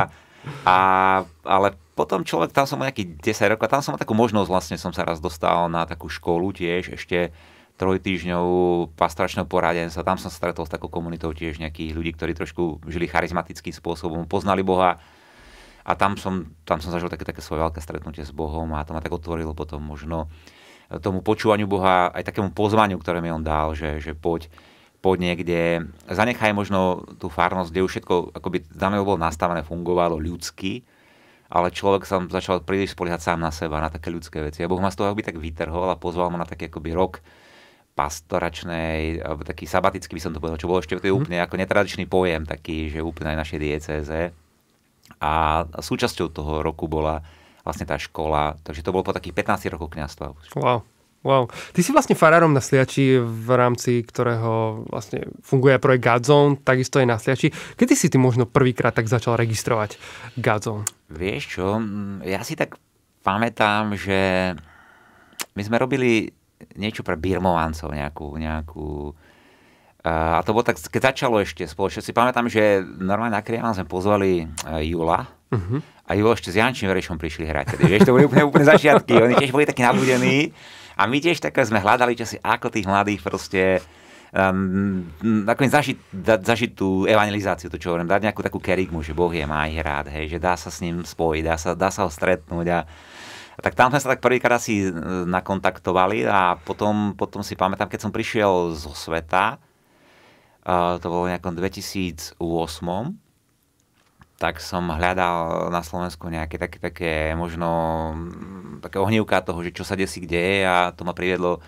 a 0.69 0.77
ale 1.49 1.73
potom 1.97 2.21
človek, 2.21 2.53
tam 2.53 2.69
som 2.69 2.77
nejaký 2.77 3.17
10 3.25 3.57
rokov 3.57 3.73
tam 3.73 3.81
som 3.81 3.97
mal 3.97 4.01
takú 4.01 4.13
možnosť, 4.13 4.49
vlastne 4.49 4.77
som 4.77 4.93
sa 4.93 5.01
raz 5.01 5.17
dostal 5.17 5.65
na 5.65 5.85
takú 5.89 6.13
školu 6.13 6.53
tiež, 6.53 6.93
ešte 6.93 7.33
trojtýždňovú 7.73 8.93
pastoračného 8.93 9.49
poradenstva. 9.49 10.05
Tam 10.05 10.21
som 10.21 10.29
sa 10.29 10.37
stretol 10.37 10.69
s 10.69 10.73
takou 10.73 10.93
komunitou 10.93 11.33
tiež 11.33 11.57
nejakých 11.57 11.97
ľudí, 11.97 12.11
ktorí 12.13 12.37
trošku 12.37 12.85
žili 12.85 13.09
charizmatickým 13.09 13.73
spôsobom, 13.73 14.29
poznali 14.29 14.61
Boha, 14.61 15.01
a 15.83 15.91
tam 15.99 16.15
som, 16.15 16.55
tam 16.63 16.79
som 16.79 16.95
zažil 16.95 17.11
také, 17.11 17.27
také 17.27 17.43
svoje 17.43 17.63
veľké 17.63 17.83
stretnutie 17.83 18.23
s 18.23 18.31
Bohom 18.31 18.71
a 18.75 18.83
to 18.87 18.95
ma 18.95 19.03
tak 19.03 19.11
otvorilo 19.11 19.51
potom 19.51 19.83
možno 19.83 20.31
tomu 21.01 21.23
počúvaniu 21.23 21.65
Boha, 21.65 22.11
aj 22.11 22.27
takému 22.27 22.51
pozvaniu, 22.53 22.99
ktoré 22.99 23.23
mi 23.23 23.31
on 23.31 23.41
dal, 23.41 23.73
že, 23.73 23.97
že 24.03 24.13
poď, 24.13 24.51
poď 25.01 25.31
niekde, 25.31 25.89
zanechaj 26.05 26.53
možno 26.53 27.07
tú 27.17 27.31
farnosť, 27.31 27.69
kde 27.71 27.81
už 27.81 27.91
všetko 27.97 28.15
akoby 28.35 28.67
za 28.67 28.87
bolo 28.91 29.17
nastavené, 29.17 29.65
fungovalo 29.65 30.19
ľudsky, 30.21 30.85
ale 31.53 31.69
človek 31.69 32.05
sa 32.05 32.21
začal 32.21 32.65
príliš 32.65 32.97
spoliehať 32.97 33.21
sám 33.21 33.39
na 33.41 33.53
seba, 33.53 33.77
na 33.77 33.89
také 33.89 34.09
ľudské 34.09 34.41
veci. 34.41 34.65
A 34.65 34.69
Boh 34.69 34.81
ma 34.81 34.89
z 34.89 34.97
toho 34.97 35.13
akoby 35.13 35.21
tak 35.21 35.37
vytrhol 35.37 35.85
a 35.85 36.01
pozval 36.01 36.33
ma 36.33 36.41
na 36.41 36.49
taký 36.49 36.69
akoby 36.69 36.97
rok 36.97 37.21
pastoračnej, 37.93 39.21
alebo 39.21 39.45
taký 39.45 39.69
sabatický 39.69 40.17
by 40.17 40.21
som 40.21 40.33
to 40.33 40.41
povedal, 40.41 40.57
čo 40.57 40.65
bolo 40.65 40.81
ešte 40.81 40.97
mm. 40.97 41.13
úplne 41.13 41.37
ako 41.45 41.61
netradičný 41.61 42.09
pojem, 42.09 42.41
taký, 42.41 42.89
že 42.89 43.05
úplne 43.05 43.37
aj 43.37 43.41
našej 43.45 43.59
diecéze 43.61 44.19
a 45.23 45.63
súčasťou 45.79 46.27
toho 46.31 46.53
roku 46.59 46.91
bola 46.91 47.23
vlastne 47.63 47.87
tá 47.87 47.95
škola, 47.95 48.59
takže 48.61 48.83
to 48.83 48.91
bolo 48.91 49.07
po 49.07 49.15
takých 49.15 49.39
15 49.39 49.73
rokoch 49.73 49.95
kniazstva. 49.95 50.35
Wow. 50.59 50.83
Wow. 51.23 51.47
Ty 51.47 51.79
si 51.79 51.95
vlastne 51.95 52.19
farárom 52.19 52.51
na 52.51 52.59
Sliači, 52.59 53.15
v 53.15 53.49
rámci 53.55 54.03
ktorého 54.03 54.83
vlastne 54.91 55.23
funguje 55.39 55.79
projekt 55.79 56.03
Godzone, 56.03 56.59
takisto 56.59 56.99
je 56.99 57.07
na 57.07 57.15
Sliači. 57.15 57.47
Kedy 57.79 57.95
si 57.95 58.11
ty 58.11 58.19
možno 58.19 58.43
prvýkrát 58.43 58.91
tak 58.91 59.07
začal 59.07 59.39
registrovať 59.39 59.95
Godzone? 60.35 60.83
Vieš 61.07 61.43
čo, 61.47 61.79
ja 62.27 62.43
si 62.43 62.59
tak 62.59 62.75
pamätám, 63.23 63.95
že 63.95 64.51
my 65.55 65.61
sme 65.63 65.79
robili 65.79 66.27
niečo 66.75 67.07
pre 67.07 67.15
Birmovancov, 67.15 67.95
nejakú, 67.95 68.27
nejakú 68.35 69.15
a 70.03 70.43
to 70.43 70.51
bolo 70.51 70.67
tak, 70.67 70.75
keď 70.75 71.15
začalo 71.15 71.39
ešte 71.39 71.63
spoločne, 71.63 72.03
si 72.03 72.11
pamätám, 72.11 72.51
že 72.51 72.83
normálne 72.83 73.39
na 73.39 73.43
Kriaman 73.43 73.71
sme 73.71 73.87
pozvali 73.87 74.43
e, 74.43 74.45
Jula 74.91 75.23
uh-huh. 75.47 75.79
a 75.79 76.11
Julo 76.11 76.35
ešte 76.35 76.51
s 76.51 76.59
Jančím 76.59 76.91
Verešom 76.91 77.15
prišli 77.15 77.47
hrať. 77.47 77.79
Tedy, 77.79 77.83
vieš, 77.87 78.11
to 78.11 78.11
boli 78.11 78.27
úplne, 78.27 78.43
úplne 78.43 78.67
začiatky, 78.67 79.15
oni 79.15 79.39
tiež 79.39 79.55
boli 79.55 79.63
takí 79.63 79.79
nabudení 79.79 80.51
a 80.99 81.07
my 81.07 81.23
tiež 81.23 81.39
také 81.39 81.63
sme 81.63 81.79
hľadali 81.79 82.19
časy, 82.19 82.35
ako 82.43 82.67
tých 82.67 82.83
mladých 82.83 83.23
proste 83.23 83.79
um, 84.35 85.07
nakoniec 85.23 85.71
zažiť, 85.71 85.97
da, 86.11 86.35
zažiť 86.35 86.75
tú 86.75 87.07
evangelizáciu, 87.07 87.71
to 87.71 87.79
čo 87.79 87.95
hovorím, 87.95 88.11
dať 88.11 88.27
nejakú 88.27 88.43
takú 88.43 88.59
kerigmu, 88.59 88.99
že 89.07 89.15
Boh 89.15 89.31
je, 89.31 89.47
má 89.47 89.71
ich 89.71 89.79
rád, 89.79 90.11
hej, 90.11 90.35
že 90.35 90.39
dá 90.43 90.59
sa 90.59 90.67
s 90.67 90.83
ním 90.83 91.07
spojiť, 91.07 91.43
dá 91.47 91.55
sa, 91.55 91.71
dá 91.79 91.87
sa 91.87 92.03
ho 92.03 92.11
stretnúť 92.11 92.67
a 92.75 92.79
tak 93.61 93.77
tam 93.77 93.87
sme 93.87 94.03
sa 94.03 94.11
tak 94.17 94.19
prvýkrát 94.19 94.59
asi 94.59 94.89
e, 94.89 94.91
nakontaktovali 95.29 96.25
a 96.25 96.57
potom, 96.57 97.13
potom 97.13 97.45
si 97.45 97.53
pamätám, 97.53 97.87
keď 97.87 97.99
som 98.03 98.11
prišiel 98.11 98.73
zo 98.73 98.91
sveta, 98.97 99.61
to 100.63 101.05
bolo 101.11 101.27
v 101.27 101.35
nejakom 101.35 101.53
2008, 101.59 102.39
tak 104.39 104.59
som 104.59 104.91
hľadal 104.91 105.69
na 105.71 105.79
Slovensku 105.83 106.27
nejaké 106.27 106.59
také, 106.59 106.77
také 106.79 107.13
možno 107.35 107.69
také 108.83 108.99
ohnívka 108.99 109.43
toho, 109.43 109.63
že 109.63 109.71
čo 109.71 109.87
sa 109.87 109.95
desí 109.95 110.23
kde 110.23 110.67
a 110.67 110.91
to 110.91 111.07
ma 111.07 111.15
priviedlo 111.15 111.63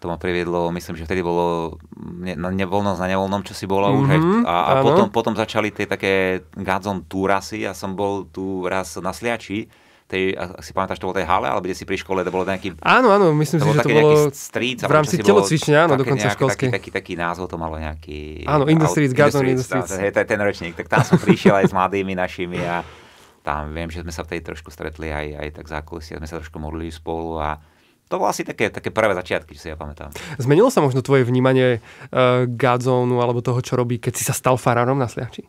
to 0.00 0.08
ma 0.08 0.16
priviedlo, 0.16 0.72
myslím, 0.72 0.96
že 0.96 1.04
vtedy 1.04 1.20
bolo 1.20 1.76
ne, 1.92 2.32
nevoľnosť 2.32 3.00
na 3.04 3.08
nevoľnom, 3.12 3.44
čo 3.44 3.52
si 3.52 3.68
bola 3.68 3.92
mm-hmm, 3.92 4.00
už 4.00 4.06
aj, 4.08 4.20
mhm, 4.24 4.42
a, 4.48 4.56
a 4.56 4.72
potom, 4.80 5.06
potom 5.12 5.36
začali 5.36 5.68
tie 5.76 5.84
také 5.84 6.40
Godzone 6.56 7.04
túrasy 7.04 7.68
a 7.68 7.76
som 7.76 7.92
bol 7.92 8.24
tu 8.24 8.64
raz 8.64 8.96
na 8.96 9.12
Sliači 9.12 9.68
tej, 10.10 10.34
si 10.58 10.74
pamätáš, 10.74 10.98
to 10.98 11.06
bolo 11.06 11.14
tej 11.14 11.30
hale, 11.30 11.46
alebo 11.46 11.70
kde 11.70 11.78
si 11.78 11.86
pri 11.86 11.94
škole, 11.94 12.26
to 12.26 12.34
bolo 12.34 12.42
nejaký... 12.42 12.74
Áno, 12.82 13.14
áno, 13.14 13.30
myslím 13.38 13.62
si, 13.62 13.68
že 13.70 13.78
to 13.78 13.94
bolo 13.94 14.10
street, 14.34 14.82
v 14.82 14.90
rámci 14.90 15.22
telocvične, 15.22 15.86
áno, 15.86 15.94
dokonca 15.94 16.26
školské. 16.34 16.66
Taký, 16.66 16.90
taký, 16.90 16.90
taký, 16.90 17.12
názov 17.14 17.46
to 17.46 17.54
malo 17.54 17.78
nejaký... 17.78 18.42
Áno, 18.42 18.66
Industries, 18.66 19.14
Gazon 19.14 19.46
Industries. 19.46 19.86
Ten, 19.86 20.10
ten, 20.10 20.26
ten 20.26 20.40
ročník, 20.42 20.74
tak 20.74 20.90
tam 20.90 21.06
som 21.06 21.14
prišiel 21.14 21.62
aj 21.62 21.70
s 21.70 21.72
mladými 21.72 22.18
našimi 22.18 22.58
a 22.66 22.82
tam 23.46 23.70
viem, 23.70 23.86
že 23.86 24.02
sme 24.02 24.10
sa 24.10 24.26
vtedy 24.26 24.42
trošku 24.42 24.74
stretli 24.74 25.14
aj, 25.14 25.26
aj 25.46 25.48
tak 25.62 25.66
zákulisí, 25.70 26.18
sme 26.18 26.26
sa 26.26 26.42
trošku 26.42 26.58
modlili 26.58 26.90
spolu 26.90 27.38
a 27.38 27.62
to 28.10 28.18
bolo 28.18 28.26
asi 28.26 28.42
také, 28.42 28.74
také 28.74 28.90
prvé 28.90 29.14
začiatky, 29.14 29.54
čo 29.54 29.60
si 29.62 29.70
ja 29.70 29.78
pamätám. 29.78 30.10
Zmenilo 30.34 30.66
sa 30.74 30.82
možno 30.82 30.98
tvoje 30.98 31.22
vnímanie 31.22 31.78
uh, 31.78 32.42
Godzone 32.50 33.14
alebo 33.14 33.38
toho, 33.38 33.62
čo 33.62 33.78
robí, 33.78 34.02
keď 34.02 34.12
si 34.18 34.26
sa 34.26 34.34
stal 34.34 34.58
farárom 34.58 34.98
na 34.98 35.06
Sliači? 35.06 35.46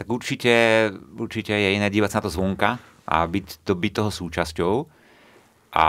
Tak 0.00 0.08
určite, 0.08 0.88
určite 1.20 1.52
je 1.52 1.76
iné 1.76 1.92
dívať 1.92 2.08
sa 2.08 2.18
na 2.18 2.24
to 2.24 2.32
zvonka, 2.32 2.80
a 3.10 3.26
byť, 3.26 3.66
to, 3.66 3.74
byť 3.74 3.92
toho 3.92 4.10
súčasťou. 4.14 4.74
A 5.70 5.86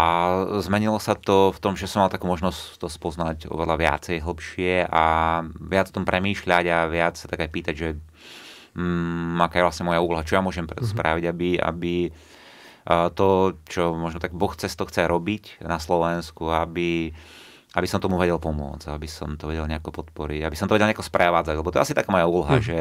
zmenilo 0.62 1.01
sa 1.01 1.17
to 1.17 1.49
v 1.53 1.62
tom, 1.62 1.73
že 1.73 1.89
som 1.89 2.05
mal 2.05 2.13
takú 2.13 2.29
možnosť 2.29 2.81
to 2.81 2.86
spoznať 2.89 3.49
oveľa 3.49 3.81
viacej, 3.81 4.21
hlbšie 4.21 4.86
a 4.86 5.05
viac 5.57 5.89
o 5.89 5.95
tom 5.97 6.05
premýšľať 6.05 6.65
a 6.69 6.77
viac 6.86 7.17
sa 7.17 7.25
tak 7.25 7.45
aj 7.45 7.49
pýtať, 7.49 7.73
že 7.77 7.89
mm, 8.77 9.41
aká 9.41 9.57
je 9.62 9.65
vlastne 9.65 9.89
moja 9.89 10.01
úloha, 10.01 10.21
čo 10.21 10.38
ja 10.38 10.45
môžem 10.45 10.69
preto 10.69 10.86
mm-hmm. 10.86 10.97
spraviť, 10.97 11.25
aby, 11.25 11.49
aby 11.57 11.95
to, 13.13 13.57
čo 13.69 13.93
možno 13.93 14.17
tak 14.17 14.34
Boh 14.34 14.53
cez 14.57 14.73
to 14.73 14.89
chce 14.89 15.05
robiť 15.05 15.62
na 15.65 15.77
Slovensku, 15.77 16.49
aby, 16.49 17.13
aby 17.77 17.88
som 17.88 18.01
tomu 18.01 18.17
vedel 18.17 18.41
pomôcť, 18.41 18.89
aby 18.89 19.07
som 19.10 19.38
to 19.38 19.49
vedel 19.49 19.69
nejako 19.69 20.01
podporiť, 20.01 20.45
aby 20.45 20.57
som 20.57 20.65
to 20.65 20.77
vedel 20.77 20.89
nejako 20.89 21.05
sprevádzať, 21.05 21.55
lebo 21.57 21.69
to 21.69 21.77
je 21.77 21.86
asi 21.89 21.97
taká 21.97 22.10
moja 22.10 22.25
úloha, 22.25 22.57
mm. 22.57 22.63
že 22.65 22.79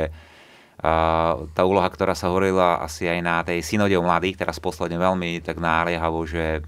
tá 1.53 1.63
úloha, 1.69 1.85
ktorá 1.93 2.17
sa 2.17 2.33
hovorila 2.33 2.81
asi 2.81 3.05
aj 3.05 3.21
na 3.21 3.45
tej 3.45 3.61
synode 3.61 3.93
o 4.01 4.05
mladých, 4.05 4.41
teraz 4.41 4.57
posledne 4.57 4.97
veľmi 4.97 5.45
tak 5.45 5.61
náliehavo, 5.61 6.25
že, 6.25 6.65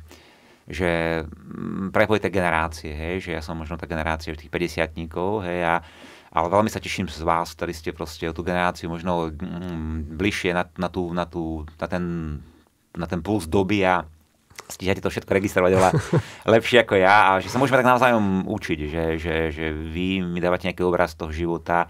že 0.68 1.24
mm, 1.24 1.96
prepojíte 1.96 2.28
generácie, 2.28 2.92
hej, 2.92 3.24
že 3.24 3.30
ja 3.32 3.40
som 3.40 3.56
možno 3.56 3.80
tá 3.80 3.88
generácia 3.88 4.36
tých 4.36 4.52
50 4.52 5.08
hej, 5.48 5.60
a, 5.64 5.80
ale 6.28 6.46
veľmi 6.52 6.68
sa 6.68 6.76
teším 6.76 7.08
z 7.08 7.24
vás, 7.24 7.56
ktorí 7.56 7.72
ste 7.72 7.96
proste 7.96 8.28
o 8.28 8.36
tú 8.36 8.44
generáciu 8.44 8.92
možno 8.92 9.32
mm, 9.32 10.12
bližšie 10.20 10.52
na, 10.52 10.68
na, 10.76 10.88
tú, 10.92 11.08
na, 11.16 11.24
tú, 11.24 11.64
na, 11.80 11.86
ten, 11.88 12.04
na 12.92 13.08
ten 13.08 13.24
puls 13.24 13.48
doby 13.48 13.80
a 13.88 14.04
stíhate 14.68 15.00
to 15.00 15.08
všetko 15.08 15.32
registrovať 15.32 15.72
oveľa 15.72 15.92
lepšie 16.60 16.84
ako 16.84 17.00
ja 17.00 17.32
a 17.32 17.40
že 17.40 17.48
sa 17.48 17.56
môžeme 17.56 17.80
tak 17.80 17.88
navzájom 17.88 18.44
učiť, 18.44 18.78
že, 18.92 19.04
že, 19.16 19.34
že 19.48 19.72
vy 19.72 20.20
mi 20.20 20.36
dávate 20.36 20.68
nejaký 20.68 20.84
obraz 20.84 21.16
toho 21.16 21.32
života, 21.32 21.88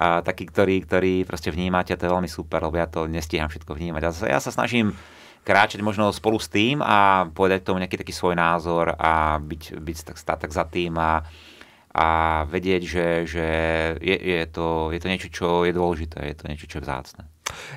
a 0.00 0.24
takí, 0.24 0.48
ktorí, 0.48 0.80
ktorí 0.88 1.28
proste 1.28 1.52
vnímate, 1.52 1.92
to 1.92 2.08
je 2.08 2.14
veľmi 2.16 2.30
super, 2.30 2.64
lebo 2.64 2.80
ja 2.80 2.88
to 2.88 3.04
nestíham 3.04 3.52
všetko 3.52 3.76
vnímať. 3.76 4.00
Ja 4.00 4.12
sa, 4.16 4.24
ja 4.32 4.40
sa 4.40 4.48
snažím 4.48 4.96
kráčať 5.44 5.84
možno 5.84 6.08
spolu 6.08 6.40
s 6.40 6.48
tým 6.48 6.80
a 6.80 7.28
povedať 7.28 7.68
tomu 7.68 7.84
nejaký 7.84 8.00
taký 8.00 8.16
svoj 8.16 8.32
názor 8.32 8.96
a 8.96 9.36
byť, 9.36 9.76
byť 9.76 9.98
tak, 10.08 10.16
tak 10.16 10.50
za 10.56 10.64
tým 10.64 10.96
a, 10.96 11.20
a 11.92 12.06
vedieť, 12.48 12.82
že, 12.84 13.06
že 13.28 13.46
je, 14.00 14.16
je, 14.16 14.40
to, 14.48 14.88
je 14.88 15.00
to 15.04 15.10
niečo, 15.12 15.28
čo 15.28 15.68
je 15.68 15.76
dôležité, 15.76 16.32
je 16.32 16.36
to 16.36 16.48
niečo, 16.48 16.64
čo 16.64 16.80
je 16.80 16.84
vzácne. 16.88 17.22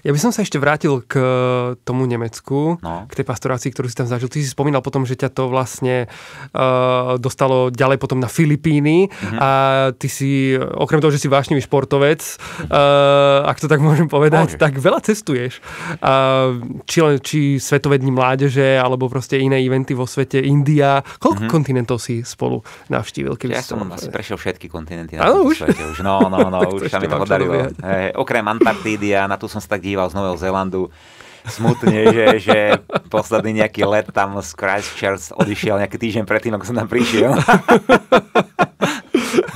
Ja 0.01 0.09
by 0.09 0.19
som 0.19 0.29
sa 0.29 0.41
ešte 0.41 0.55
vrátil 0.55 1.01
k 1.01 1.15
tomu 1.79 2.03
Nemecku, 2.03 2.77
No. 2.79 3.05
k 3.05 3.13
tej 3.13 3.25
pastorácii, 3.25 3.69
ktorú 3.69 3.85
si 3.85 3.95
tam 3.95 4.05
zažil. 4.05 4.27
Ty 4.27 4.37
si 4.37 4.47
spomínal 4.47 4.79
potom, 4.79 5.01
že 5.01 5.15
ťa 5.15 5.29
to 5.29 5.47
vlastne 5.47 6.07
uh, 6.51 7.15
dostalo 7.17 7.69
ďalej 7.69 7.97
potom 7.97 8.17
na 8.17 8.27
Filipíny 8.27 9.07
Mhm. 9.09 9.37
a 9.37 9.49
ty 9.91 10.07
si, 10.07 10.31
okrem 10.55 10.99
toho, 10.99 11.09
že 11.09 11.17
si 11.17 11.27
vášnivý 11.27 11.61
športovec, 11.61 12.21
uh, 12.67 13.45
ak 13.45 13.57
to 13.57 13.65
tak 13.65 13.79
môžem 13.79 14.05
povedať, 14.05 14.53
Môžeš. 14.53 14.59
tak 14.59 14.73
veľa 14.75 14.99
cestuješ. 14.99 15.63
Uh, 15.97 16.59
či, 16.83 16.99
len, 16.99 17.15
či 17.17 17.39
Svetové 17.55 17.95
dni 17.95 18.11
mládeže, 18.11 18.75
alebo 18.75 19.07
proste 19.07 19.37
iné 19.37 19.59
eventy 19.59 19.93
vo 19.93 20.03
svete, 20.03 20.37
India. 20.37 20.99
Koľko 21.17 21.47
kontinentov 21.47 21.97
si 21.97 22.21
spolu 22.21 22.59
navštívil? 22.87 23.33
Keby. 23.33 23.53
Ja 23.53 23.63
som 23.63 23.79
asi 23.87 24.09
prešiel 24.09 24.35
všetky 24.35 24.67
kontinenty 24.67 25.15
na 25.15 25.31
tomto 25.31 25.47
už? 25.47 25.55
svete. 25.61 25.83
Už. 25.85 25.97
No, 26.01 26.27
no, 26.27 26.49
no, 26.49 26.59
už 26.75 26.87
sa 26.87 26.97
mi 26.97 27.07
to 27.07 27.15
podarilo. 27.15 27.71
okrem 28.13 28.43
Antarktídy 28.43 29.13
a 29.13 29.25
na 29.25 29.35
tu 29.35 29.47
som 29.47 29.62
sa 29.63 29.79
tak 29.79 29.87
díval 29.87 30.11
z 30.11 30.19
Nového 30.19 30.35
Zélandu 30.35 30.91
smutne, 31.47 32.11
že, 32.11 32.27
že 32.39 32.57
posledný 33.11 33.63
nejaký 33.63 33.83
let 33.83 34.07
tam 34.11 34.39
z 34.39 34.51
Christchurch 34.55 35.35
odišiel 35.35 35.79
nejaký 35.79 35.97
týždeň 35.99 36.23
predtým, 36.23 36.55
ako 36.55 36.65
som 36.67 36.77
tam 36.79 36.87
prišiel. 36.87 37.35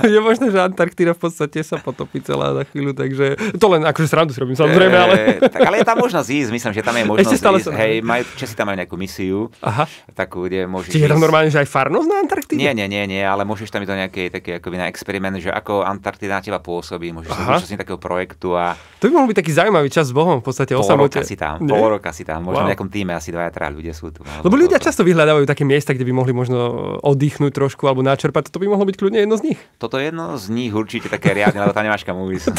je 0.08 0.18
možné, 0.18 0.46
že 0.48 0.58
Antarktída 0.58 1.12
v 1.12 1.20
podstate 1.20 1.58
sa 1.60 1.76
potopí 1.76 2.18
celá 2.18 2.52
za 2.52 2.62
chvíľu, 2.64 2.92
takže 2.92 3.26
to 3.54 3.66
len 3.68 3.82
akože 3.82 4.06
srandu 4.06 4.30
si 4.30 4.38
robím, 4.38 4.54
samozrejme, 4.54 4.96
ale... 4.96 5.14
Eh, 5.36 5.48
tak, 5.48 5.60
ale 5.62 5.76
je 5.76 5.86
tam 5.86 5.98
možnosť 5.98 6.28
ísť, 6.28 6.50
myslím, 6.50 6.72
že 6.72 6.80
tam 6.80 6.94
je 6.94 7.04
možnosť 7.04 7.24
Ešte 7.24 7.36
stále 7.36 7.56
ísť. 7.56 7.66
sa- 7.66 7.76
Hej, 7.76 7.94
majú, 8.00 8.22
Česi 8.34 8.54
tam 8.54 8.66
majú 8.66 8.78
nejakú 8.78 8.96
misiu, 8.96 9.40
Aha. 9.60 9.84
takú, 10.12 10.44
kde 10.44 10.64
môžeš 10.64 10.90
Čiže 10.90 11.04
je 11.04 11.10
tam 11.10 11.20
normálne, 11.20 11.48
že 11.48 11.58
aj 11.58 11.68
farnosť 11.68 12.06
na 12.06 12.16
Antarktíde? 12.20 12.58
Nie, 12.58 12.72
nie, 12.72 12.86
nie, 12.86 13.04
nie, 13.04 13.20
ale 13.20 13.42
môžeš 13.42 13.68
tam 13.68 13.80
ísť 13.80 13.88
do 13.88 13.98
nejakej 13.98 14.26
také 14.30 14.50
akoby 14.56 14.76
na 14.76 14.86
experiment, 14.86 15.36
že 15.36 15.48
ako 15.48 15.82
Antarktida 15.82 16.34
na 16.34 16.42
teba 16.42 16.58
pôsobí, 16.58 17.10
môžeš 17.10 17.30
sa 17.30 17.42
zúčastniť 17.44 17.78
takého 17.78 17.98
projektu 17.98 18.54
a 18.54 18.74
To 18.98 19.06
by 19.06 19.12
mohol 19.12 19.28
byť 19.28 19.38
taký 19.38 19.52
zaujímavý 19.52 19.88
čas 19.88 20.06
s 20.06 20.12
Bohom, 20.12 20.38
v 20.38 20.44
podstate 20.44 20.72
o 20.72 20.82
samote. 20.82 21.20
si 21.20 21.34
tam, 21.34 21.58
Nie? 21.60 21.70
pol 21.70 21.92
roka 21.92 22.10
si 22.10 22.22
tam, 22.22 22.42
možno 22.44 22.58
Wow. 22.58 22.66
v 22.66 22.70
nejakom 22.72 22.88
týme 22.88 23.12
asi 23.12 23.30
dvaja, 23.30 23.50
traja 23.50 23.70
ľudia 23.70 23.92
sú 23.92 24.10
tu. 24.10 24.22
Lebo 24.22 24.54
ľudia 24.54 24.78
často 24.78 25.02
vyhľadávajú 25.02 25.44
také 25.44 25.62
miesta, 25.62 25.90
kde 25.90 26.02
by 26.02 26.12
mohli 26.12 26.32
možno 26.32 26.56
oddychnúť 27.02 27.52
trošku 27.52 27.84
alebo 27.84 28.00
načerpať. 28.00 28.48
To 28.48 28.58
by 28.58 28.66
mohlo 28.66 28.84
byť 28.84 28.96
kľudne 28.96 29.18
jedno 29.20 29.34
z 29.34 29.42
nich. 29.44 29.58
Toto 29.76 29.97
je 29.98 30.10
jedno 30.10 30.38
z 30.38 30.46
nich 30.50 30.72
určite 30.72 31.10
také 31.10 31.34
riadne, 31.34 31.60
lebo 31.62 31.74
tam 31.74 31.84
nemáš 31.84 32.06
kam 32.06 32.18
ujsť. 32.22 32.54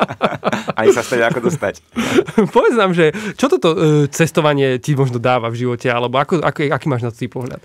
Ani 0.78 0.90
sa 0.94 1.02
stať 1.04 1.30
ako 1.30 1.50
dostať. 1.50 1.82
Povedz 2.54 2.76
nám, 2.78 2.94
že 2.96 3.12
čo 3.34 3.50
toto 3.50 3.74
e, 3.74 3.78
cestovanie 4.08 4.78
ti 4.78 4.94
možno 4.94 5.20
dáva 5.20 5.50
v 5.50 5.66
živote, 5.66 5.90
alebo 5.90 6.16
ako, 6.16 6.40
ako, 6.40 6.70
aký 6.70 6.86
máš 6.86 7.04
na 7.04 7.10
to 7.10 7.26
pohľad? 7.28 7.60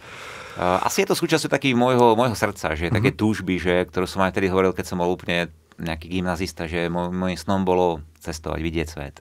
Uh, 0.56 0.80
asi 0.88 1.04
je 1.04 1.12
to 1.12 1.20
súčasťou 1.20 1.52
taký 1.52 1.76
môjho, 1.76 2.16
môjho 2.16 2.32
srdca, 2.32 2.80
že 2.80 2.88
také 2.88 3.12
túžby, 3.12 3.60
že, 3.60 3.84
ktorú 3.92 4.08
som 4.08 4.24
aj 4.24 4.40
tedy 4.40 4.48
hovoril, 4.48 4.72
keď 4.72 4.88
som 4.88 5.04
bol 5.04 5.12
úplne 5.12 5.52
nejaký 5.76 6.08
gymnazista, 6.08 6.64
že 6.64 6.88
môj, 6.88 7.12
môjim 7.12 7.36
snom 7.36 7.68
bolo 7.68 8.00
cestovať, 8.24 8.60
vidieť 8.64 8.88
svet. 8.88 9.20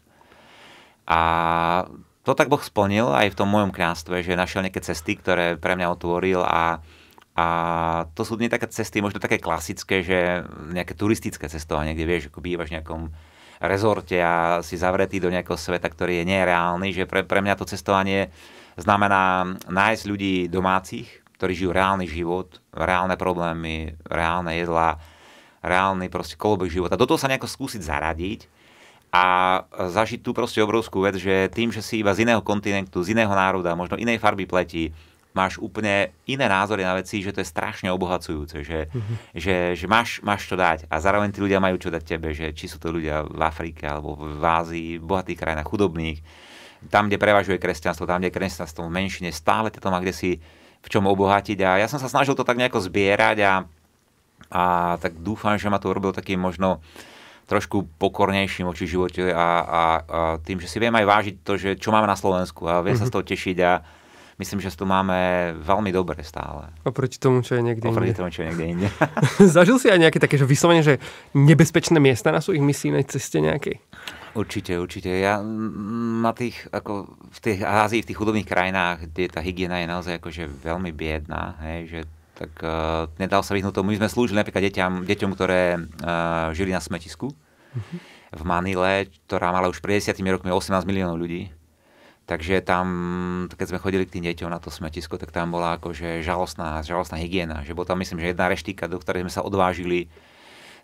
A 1.11 1.21
to 2.23 2.33
tak 2.33 2.47
Boh 2.47 2.63
splnil 2.63 3.11
aj 3.11 3.35
v 3.35 3.39
tom 3.39 3.51
mojom 3.51 3.75
krástve, 3.75 4.23
že 4.23 4.39
našiel 4.39 4.65
nejaké 4.65 4.81
cesty, 4.81 5.19
ktoré 5.19 5.59
pre 5.59 5.75
mňa 5.75 5.93
otvoril 5.93 6.41
a, 6.41 6.81
a 7.35 7.47
to 8.15 8.23
sú 8.23 8.39
nie 8.39 8.47
také 8.47 8.71
cesty, 8.71 9.03
možno 9.03 9.19
také 9.19 9.43
klasické, 9.43 10.07
že 10.07 10.47
nejaké 10.71 10.95
turistické 10.95 11.51
cestovanie, 11.51 11.91
kde 11.91 12.07
vieš, 12.07 12.25
ako 12.31 12.39
bývaš 12.39 12.71
v 12.71 12.79
nejakom 12.79 13.03
rezorte 13.59 14.23
a 14.23 14.63
si 14.63 14.79
zavretý 14.79 15.19
do 15.19 15.35
nejakého 15.35 15.59
sveta, 15.59 15.91
ktorý 15.91 16.23
je 16.23 16.31
nereálny, 16.31 16.95
že 16.95 17.05
pre, 17.11 17.27
pre 17.27 17.43
mňa 17.43 17.59
to 17.59 17.67
cestovanie 17.67 18.31
znamená 18.79 19.51
nájsť 19.67 20.05
ľudí 20.07 20.35
domácich, 20.47 21.11
ktorí 21.35 21.53
žijú 21.59 21.71
reálny 21.75 22.07
život, 22.07 22.63
reálne 22.71 23.19
problémy, 23.19 23.99
reálne 24.07 24.55
jedlá, 24.55 25.03
reálny 25.59 26.07
proste 26.07 26.39
kolobek 26.39 26.71
života. 26.71 26.95
Do 26.95 27.07
toho 27.09 27.19
sa 27.19 27.27
nejako 27.27 27.51
skúsiť 27.51 27.83
zaradiť 27.83 28.47
a 29.11 29.25
zažiť 29.91 30.23
tú 30.23 30.31
proste 30.31 30.63
obrovskú 30.63 31.03
vec, 31.03 31.19
že 31.19 31.51
tým, 31.51 31.75
že 31.75 31.83
si 31.83 32.03
iba 32.03 32.15
z 32.15 32.27
iného 32.27 32.43
kontinentu, 32.43 33.03
z 33.03 33.15
iného 33.15 33.31
národa, 33.31 33.75
možno 33.75 33.99
inej 33.99 34.23
farby 34.23 34.47
pleti, 34.47 34.95
máš 35.35 35.59
úplne 35.59 36.15
iné 36.31 36.47
názory 36.47 36.87
na 36.87 36.95
veci, 36.95 37.19
že 37.19 37.35
to 37.35 37.43
je 37.43 37.51
strašne 37.51 37.91
obohacujúce, 37.91 38.63
že, 38.63 38.87
mm-hmm. 38.87 39.17
že, 39.35 39.57
že 39.75 39.87
máš, 39.91 40.23
máš 40.23 40.47
čo 40.47 40.55
dať 40.55 40.87
a 40.87 41.03
zároveň 41.03 41.35
tí 41.35 41.43
ľudia 41.43 41.59
majú 41.59 41.75
čo 41.75 41.91
dať 41.91 42.03
tebe, 42.07 42.31
že 42.31 42.55
či 42.55 42.71
sú 42.71 42.79
to 42.79 42.95
ľudia 42.95 43.27
v 43.27 43.43
Afrike 43.43 43.83
alebo 43.83 44.15
v 44.15 44.39
Ázii, 44.39 45.03
v 45.03 45.05
bohatých 45.05 45.39
krajinách, 45.43 45.67
chudobných, 45.67 46.23
tam, 46.87 47.11
kde 47.11 47.19
prevažuje 47.19 47.59
kresťanstvo, 47.59 48.07
tam, 48.07 48.23
kde 48.23 48.31
je 48.31 48.39
kresťanstvo 48.39 48.87
v 48.87 48.95
menšine, 48.95 49.35
stále 49.35 49.75
to 49.75 49.83
má 49.91 49.99
kde 49.99 50.15
si 50.15 50.31
v 50.85 50.89
čom 50.89 51.03
obohatiť 51.11 51.59
a 51.67 51.83
ja 51.83 51.91
som 51.91 51.99
sa 51.99 52.07
snažil 52.07 52.39
to 52.39 52.47
tak 52.47 52.55
nejako 52.55 52.79
zbierať 52.79 53.37
a, 53.43 53.53
a 54.55 54.65
tak 55.03 55.19
dúfam, 55.19 55.59
že 55.59 55.67
ma 55.67 55.83
to 55.83 55.91
urobil 55.91 56.15
takým 56.15 56.39
možno 56.39 56.79
trošku 57.51 57.91
pokornejším 57.99 58.71
voči 58.71 58.87
živote 58.87 59.35
a, 59.35 59.35
a, 59.35 59.47
a 59.67 59.83
tým, 60.41 60.63
že 60.63 60.71
si 60.71 60.79
viem 60.79 60.95
aj 60.95 61.05
vážiť 61.05 61.35
to, 61.43 61.53
že 61.59 61.71
čo 61.77 61.91
máme 61.91 62.09
na 62.09 62.17
Slovensku 62.17 62.65
a 62.71 62.81
viem 62.81 62.95
mm-hmm. 62.95 63.03
sa 63.03 63.11
z 63.11 63.13
toho 63.13 63.25
tešiť 63.27 63.57
a 63.61 63.73
myslím, 64.39 64.59
že 64.61 64.75
to 64.75 64.89
máme 64.89 65.53
veľmi 65.63 65.91
dobre 65.95 66.23
stále. 66.27 66.71
Oproti 66.83 67.19
tomu, 67.23 67.43
čo 67.43 67.59
je 67.59 67.63
niekde 67.63 67.87
Oproti 67.87 68.13
inde. 68.13 68.19
tomu, 68.19 68.31
čo 68.35 68.43
je 68.43 68.47
niekde 68.51 68.67
inde. 68.67 68.89
Zažil 69.55 69.79
si 69.79 69.89
aj 69.91 70.01
nejaké 70.01 70.19
také, 70.19 70.39
že 70.41 70.47
vyslovene, 70.49 70.83
že 70.83 70.99
nebezpečné 71.35 71.99
miesta 72.03 72.35
na 72.35 72.43
svojich 72.43 72.63
misijnej 72.63 73.07
ceste 73.07 73.39
nejakej? 73.39 73.79
Určite, 74.35 74.75
určite. 74.83 75.15
Ja 75.15 75.39
na 75.39 76.35
tých, 76.35 76.67
ako 76.75 77.07
v 77.07 77.39
tej 77.39 77.63
Ázii, 77.63 78.03
v 78.03 78.09
tých 78.11 78.19
chudobných 78.19 78.51
krajinách, 78.51 79.07
kde 79.07 79.31
tá 79.31 79.39
hygiena 79.39 79.79
je 79.79 79.87
naozaj 79.87 80.15
akože 80.19 80.51
veľmi 80.51 80.91
biedná, 80.91 81.55
hej, 81.63 81.81
že 81.87 82.01
tak 82.35 82.51
uh, 82.67 83.07
nedal 83.23 83.47
sa 83.47 83.55
vyhnúť 83.55 83.71
tomu. 83.71 83.95
My 83.95 84.03
sme 84.03 84.11
slúžili 84.11 84.43
napríklad 84.43 84.67
deťam, 84.67 85.07
deťom, 85.07 85.31
ktoré 85.39 85.79
uh, 85.79 86.51
žili 86.51 86.75
na 86.75 86.83
smetisku 86.83 87.31
uh-huh. 87.31 87.99
v 88.35 88.43
Manile, 88.43 89.07
ktorá 89.31 89.55
mala 89.55 89.71
už 89.71 89.79
pred 89.79 90.03
10 90.03 90.19
rokmi 90.27 90.51
18 90.51 90.83
miliónov 90.83 91.15
ľudí. 91.15 91.55
Takže 92.25 92.65
tam, 92.65 92.87
keď 93.53 93.67
sme 93.69 93.83
chodili 93.85 94.09
k 94.09 94.17
tým 94.17 94.25
deťom 94.25 94.49
na 94.49 94.57
to 94.57 94.73
smetisko, 94.73 95.21
tak 95.21 95.29
tam 95.29 95.53
bola 95.53 95.77
akože 95.77 96.25
žalostná, 96.25 96.81
žalostná 96.81 97.21
hygiena. 97.21 97.61
Že 97.69 97.77
bola 97.77 97.93
tam, 97.93 98.01
myslím, 98.01 98.25
že 98.25 98.33
jedna 98.33 98.49
reštika, 98.49 98.89
do 98.89 98.97
ktorej 98.97 99.29
sme 99.29 99.33
sa 99.33 99.45
odvážili 99.45 100.09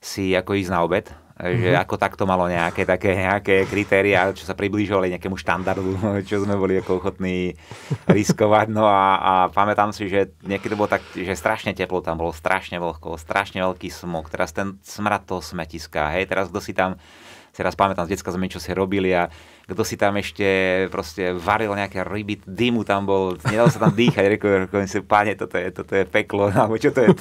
si 0.01 0.33
ako 0.37 0.57
ísť 0.57 0.73
na 0.73 0.81
obed, 0.85 1.09
že 1.41 1.73
ako 1.73 1.97
takto 1.97 2.29
malo 2.29 2.45
nejaké 2.45 2.85
také 2.85 3.17
nejaké 3.17 3.65
kritéria, 3.65 4.29
čo 4.37 4.45
sa 4.45 4.53
približovali 4.53 5.17
nejakému 5.17 5.41
štandardu, 5.41 5.97
čo 6.29 6.45
sme 6.45 6.57
boli 6.57 6.77
ako 6.81 7.01
ochotní 7.01 7.57
riskovať. 8.05 8.69
No 8.69 8.85
a, 8.85 9.17
a 9.17 9.33
pamätám 9.49 9.97
si, 9.97 10.13
že 10.13 10.37
niekedy 10.45 10.77
bolo 10.77 10.93
tak, 10.93 11.01
že 11.17 11.33
strašne 11.33 11.73
teplo 11.73 12.05
tam 12.05 12.21
bolo, 12.21 12.37
strašne 12.37 12.77
vlhko, 12.77 13.17
strašne 13.17 13.65
veľký 13.65 13.89
smog. 13.89 14.29
Teraz 14.29 14.53
ten 14.53 14.77
smrad 14.85 15.25
toho 15.25 15.41
smetiska, 15.41 16.13
hej, 16.13 16.29
teraz 16.29 16.53
kto 16.53 16.61
si 16.61 16.77
tam 16.77 17.01
si 17.61 17.69
raz 17.69 17.77
pamätám 17.77 18.09
z 18.09 18.17
detská 18.17 18.33
sme, 18.33 18.49
čo 18.49 18.57
si 18.57 18.73
robili 18.73 19.13
a 19.13 19.29
kto 19.69 19.85
si 19.85 20.01
tam 20.01 20.17
ešte 20.17 20.89
proste 20.89 21.37
varil 21.37 21.77
nejaké 21.77 22.01
ryby, 22.01 22.41
dymu 22.49 22.89
tam 22.89 23.05
bol, 23.05 23.37
nedalo 23.45 23.69
sa 23.69 23.85
tam 23.85 23.93
dýchať, 23.93 24.25
rekojem 24.33 24.89
si, 24.89 25.05
páne, 25.05 25.37
toto 25.37 25.61
je, 25.61 25.69
toto 25.69 25.93
je 25.93 26.09
peklo, 26.09 26.49
alebo 26.57 26.81
čo 26.81 26.89
to 26.89 27.05
je. 27.05 27.13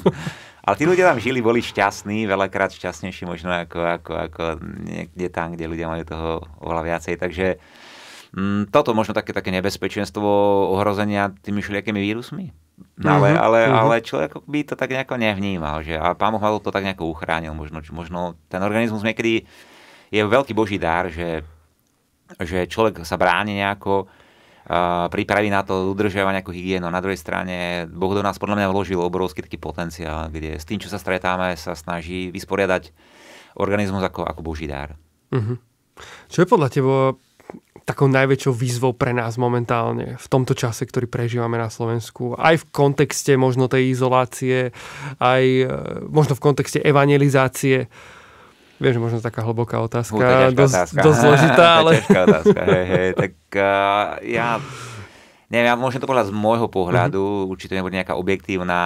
Ale 0.64 0.80
tí 0.80 0.88
ľudia 0.88 1.12
tam 1.12 1.20
žili, 1.20 1.44
boli 1.44 1.60
šťastní, 1.60 2.24
veľakrát 2.24 2.72
šťastnejší 2.72 3.28
možno 3.28 3.52
ako, 3.52 3.80
ako, 4.00 4.12
ako 4.32 4.44
niekde 4.88 5.28
tam, 5.28 5.52
kde 5.60 5.68
ľudia 5.68 5.92
majú 5.92 6.08
toho 6.08 6.30
oveľa 6.64 6.84
viacej. 6.96 7.20
Takže 7.20 7.46
mm, 8.32 8.72
toto 8.72 8.96
možno 8.96 9.12
také, 9.12 9.36
také 9.36 9.52
nebezpečenstvo 9.52 10.24
ohrozenia 10.72 11.36
tými 11.44 11.60
všelijakými 11.60 12.00
vírusmi. 12.00 12.56
No, 12.96 13.20
ale, 13.20 13.36
Mhm, 13.36 13.40
ale, 13.44 13.60
mhm. 13.68 13.76
ale 13.76 13.96
človek 14.00 14.32
by 14.48 14.60
to 14.64 14.76
tak 14.80 14.94
nejako 14.94 15.20
nevnímal. 15.20 15.84
Že, 15.84 16.00
a 16.00 16.16
pán 16.16 16.32
Boh 16.32 16.44
to 16.64 16.72
tak 16.72 16.86
nejako 16.88 17.12
uchránil. 17.12 17.52
Možno, 17.52 17.84
možno 17.92 18.40
ten 18.48 18.64
organizmus 18.64 19.04
niekedy 19.04 19.44
je 20.10 20.22
veľký 20.22 20.54
boží 20.58 20.82
dar, 20.82 21.10
že, 21.10 21.46
že 22.42 22.66
človek 22.66 23.06
sa 23.06 23.16
bráni 23.16 23.58
nejako, 23.62 24.06
uh, 24.06 25.08
pripraví 25.10 25.50
na 25.54 25.62
to, 25.62 25.94
udržiava 25.94 26.34
nejakú 26.34 26.54
hygienu. 26.54 26.90
Na 26.90 27.02
druhej 27.02 27.22
strane 27.22 27.86
Boh 27.90 28.14
do 28.14 28.26
nás 28.26 28.42
podľa 28.42 28.66
mňa 28.66 28.68
vložil 28.74 29.00
obrovský 29.00 29.46
taký 29.46 29.62
potenciál, 29.62 30.30
kde 30.34 30.58
s 30.58 30.66
tým, 30.66 30.82
čo 30.82 30.90
sa 30.90 30.98
stretáme, 30.98 31.54
sa 31.58 31.78
snaží 31.78 32.34
vysporiadať 32.34 32.92
organizmus 33.58 34.02
ako, 34.02 34.26
ako 34.26 34.42
boží 34.42 34.66
dar. 34.66 34.98
Uh-huh. 35.30 35.58
Čo 36.30 36.46
je 36.46 36.48
podľa 36.50 36.70
teba 36.70 37.14
takou 37.90 38.06
najväčšou 38.06 38.54
výzvou 38.54 38.94
pre 38.94 39.18
nás 39.18 39.42
momentálne 39.42 40.14
v 40.22 40.28
tomto 40.30 40.54
čase, 40.54 40.86
ktorý 40.86 41.10
prežívame 41.10 41.58
na 41.58 41.74
Slovensku? 41.74 42.38
Aj 42.38 42.54
v 42.54 42.66
kontexte 42.70 43.34
možno 43.34 43.66
tej 43.66 43.98
izolácie, 43.98 44.70
aj 45.18 45.44
e, 45.44 45.66
možno 46.06 46.38
v 46.38 46.44
kontexte 46.46 46.78
evangelizácie. 46.86 47.90
Viem, 48.80 48.96
že 48.96 49.00
možno 49.04 49.20
taká 49.20 49.44
hlboká 49.44 49.84
otázka, 49.84 50.16
Hú, 50.16 50.56
dosť, 50.56 50.76
otázka. 50.76 51.02
dosť 51.04 51.20
zložitá, 51.20 51.68
ale... 51.84 51.92
ťažká 52.00 52.20
otázka, 52.32 52.62
hej, 52.64 52.86
hej. 52.88 53.10
Tak 53.12 53.34
uh, 53.60 54.06
ja 54.24 54.48
neviem, 55.52 55.68
ja 55.68 55.76
môžem 55.76 56.00
to 56.00 56.08
povedať 56.08 56.32
z 56.32 56.40
môjho 56.40 56.72
pohľadu, 56.72 57.20
mm-hmm. 57.20 57.52
určite 57.52 57.76
nebude 57.76 58.00
nejaká 58.00 58.16
objektívna 58.16 58.82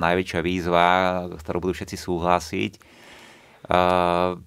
najväčšia 0.00 0.40
výzva, 0.40 0.88
s 1.36 1.40
ktorou 1.44 1.68
budú 1.68 1.76
všetci 1.76 1.96
súhlasiť. 2.00 2.72
Uh, 3.68 4.40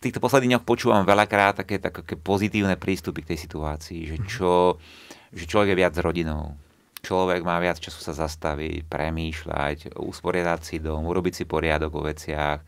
v 0.00 0.08
týchto 0.08 0.24
posledných 0.24 0.56
dňoch 0.56 0.64
počúvam 0.64 1.04
veľakrát 1.04 1.60
také, 1.60 1.76
také 1.76 2.16
pozitívne 2.16 2.80
prístupy 2.80 3.20
k 3.20 3.36
tej 3.36 3.38
situácii, 3.44 4.00
že, 4.08 4.16
čo, 4.24 4.80
že 5.28 5.44
človek 5.44 5.76
je 5.76 5.80
viac 5.84 5.92
s 5.92 6.00
rodinou. 6.00 6.56
Človek 7.04 7.44
má 7.44 7.60
viac 7.60 7.76
času 7.76 8.00
sa 8.00 8.16
zastaviť, 8.16 8.88
premýšľať, 8.88 10.00
usporiadať 10.00 10.60
si 10.64 10.76
dom, 10.80 11.04
urobiť 11.04 11.32
si 11.36 11.44
poriadok 11.44 11.92
vo 11.92 12.08
veciach, 12.08 12.64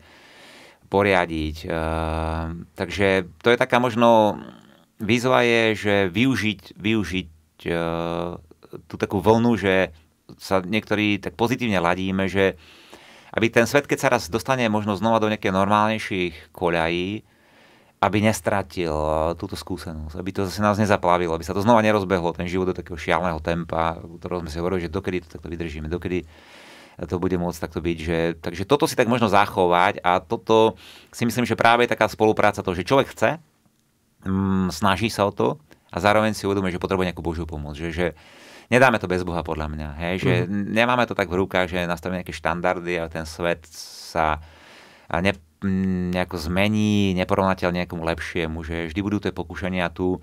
poriadiť. 0.93 1.65
Takže 2.77 3.07
to 3.41 3.47
je 3.49 3.57
taká 3.57 3.81
možno 3.81 4.37
výzva 5.01 5.41
je, 5.41 5.73
že 5.73 5.95
využiť, 6.13 6.77
využiť 6.77 7.27
tú 8.85 8.95
takú 9.01 9.17
vlnu, 9.17 9.57
že 9.57 9.89
sa 10.37 10.61
niektorí 10.61 11.17
tak 11.17 11.33
pozitívne 11.33 11.81
ladíme, 11.81 12.29
že 12.29 12.55
aby 13.33 13.49
ten 13.49 13.65
svet, 13.65 13.89
keď 13.89 13.97
sa 13.97 14.11
raz 14.13 14.29
dostane 14.29 14.65
možno 14.69 14.93
znova 14.93 15.17
do 15.17 15.29
nejakých 15.29 15.57
normálnejších 15.57 16.53
koľají, 16.53 17.25
aby 18.03 18.17
nestratil 18.19 18.93
eh, 18.93 19.33
túto 19.39 19.55
skúsenosť, 19.55 20.15
aby 20.19 20.29
to 20.35 20.45
zase 20.45 20.59
nás 20.59 20.75
nezaplavilo, 20.75 21.33
aby 21.33 21.45
sa 21.47 21.55
to 21.55 21.63
znova 21.63 21.79
nerozbehlo, 21.81 22.35
ten 22.35 22.45
život 22.51 22.71
do 22.71 22.77
takého 22.77 22.99
šialného 22.99 23.39
tempa, 23.39 23.97
ktorého 24.19 24.43
sme 24.43 24.51
si 24.51 24.59
hovorili, 24.59 24.83
že 24.85 24.93
dokedy 24.93 25.23
to 25.23 25.39
takto 25.39 25.47
vydržíme, 25.47 25.87
dokedy 25.87 26.27
to 26.97 27.17
bude 27.17 27.33
môcť 27.33 27.59
takto 27.59 27.79
byť. 27.81 27.97
Že, 27.97 28.17
takže 28.39 28.63
toto 28.69 28.85
si 28.85 28.93
tak 28.93 29.09
možno 29.09 29.29
zachovať 29.29 30.01
a 30.05 30.21
toto 30.21 30.77
si 31.09 31.25
myslím, 31.25 31.45
že 31.45 31.57
práve 31.57 31.85
je 31.85 31.93
taká 31.93 32.05
spolupráca 32.05 32.61
to, 32.61 32.71
že 32.77 32.85
človek 32.85 33.13
chce, 33.13 33.41
mm, 34.25 34.69
snaží 34.69 35.09
sa 35.09 35.25
o 35.25 35.33
to 35.33 35.57
a 35.89 35.97
zároveň 35.97 36.37
si 36.37 36.45
uvedomuje, 36.45 36.73
že 36.73 36.81
potrebuje 36.81 37.09
nejakú 37.13 37.25
Božiu 37.25 37.45
pomoc. 37.49 37.73
Že, 37.77 37.89
že 37.93 38.05
nedáme 38.69 39.01
to 39.01 39.09
bez 39.09 39.25
Boha 39.25 39.41
podľa 39.41 39.69
mňa. 39.73 39.89
Hej? 40.05 40.15
Že 40.21 40.33
mm. 40.45 40.73
nemáme 40.73 41.05
to 41.09 41.17
tak 41.17 41.29
v 41.29 41.39
rukách, 41.41 41.73
že 41.73 41.89
nastavíme 41.89 42.21
nejaké 42.21 42.33
štandardy 42.33 43.01
a 43.01 43.09
ten 43.09 43.25
svet 43.25 43.65
sa 43.69 44.41
ne, 45.09 45.33
nejako 46.13 46.37
zmení 46.37 47.17
neporovnateľne 47.17 47.85
nejakomu 47.85 48.05
lepšiemu, 48.05 48.61
že 48.61 48.93
vždy 48.93 49.01
budú 49.01 49.17
tie 49.21 49.33
pokušenia 49.33 49.89
tu 49.89 50.21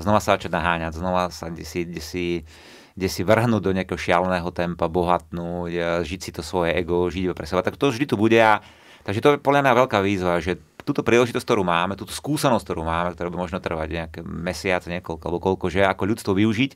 znova 0.00 0.24
sa 0.24 0.40
začať 0.40 0.52
naháňať, 0.56 0.96
znova 0.96 1.28
sa 1.28 1.52
si, 1.52 1.84
si, 2.00 2.26
kde 2.92 3.08
si 3.08 3.22
vrhnúť 3.24 3.62
do 3.62 3.72
nejakého 3.72 3.96
šialeného 3.96 4.48
tempa, 4.52 4.88
bohatnúť, 4.88 6.04
žiť 6.04 6.20
si 6.20 6.30
to 6.30 6.44
svoje 6.44 6.76
ego, 6.76 7.08
žiť 7.08 7.32
pre 7.32 7.48
seba. 7.48 7.64
Tak 7.64 7.80
to 7.80 7.92
vždy 7.92 8.04
tu 8.04 8.16
bude 8.20 8.36
a 8.36 8.60
takže 9.02 9.20
to 9.20 9.28
je 9.36 9.42
podľa 9.42 9.64
mňa 9.64 9.72
veľká 9.84 9.98
výzva, 10.04 10.42
že 10.44 10.60
túto 10.82 11.06
príležitosť, 11.06 11.46
ktorú 11.46 11.62
máme, 11.62 11.94
túto 11.94 12.12
skúsenosť, 12.12 12.64
ktorú 12.66 12.82
máme, 12.82 13.14
ktorá 13.14 13.30
by 13.30 13.38
možno 13.38 13.58
trvať 13.62 13.88
nejaké 13.88 14.20
mesiace, 14.26 14.90
niekoľko 14.90 15.24
alebo 15.24 15.40
koľko, 15.40 15.66
že 15.70 15.86
ako 15.86 16.02
ľudstvo 16.10 16.32
využiť 16.34 16.72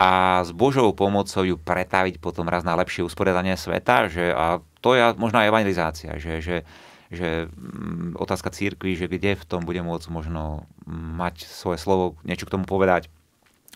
a 0.00 0.40
s 0.40 0.50
Božou 0.56 0.88
pomocou 0.96 1.44
ju 1.44 1.60
pretaviť 1.60 2.24
potom 2.24 2.48
raz 2.48 2.64
na 2.64 2.72
lepšie 2.72 3.04
usporiadanie 3.04 3.52
sveta, 3.60 4.08
že 4.08 4.32
a 4.32 4.64
to 4.80 4.96
je 4.96 5.12
možno 5.20 5.44
aj 5.44 5.52
evangelizácia, 5.52 6.16
že, 6.16 6.40
že 6.40 6.56
že 7.10 7.50
mm, 7.50 8.14
otázka 8.22 8.54
církvy, 8.54 8.94
že 8.94 9.10
kde 9.10 9.34
v 9.34 9.44
tom 9.44 9.66
bude 9.66 9.82
môcť 9.82 10.06
možno 10.14 10.70
mať 10.86 11.42
svoje 11.42 11.82
slovo, 11.82 12.14
niečo 12.22 12.46
k 12.46 12.54
tomu 12.54 12.64
povedať, 12.70 13.10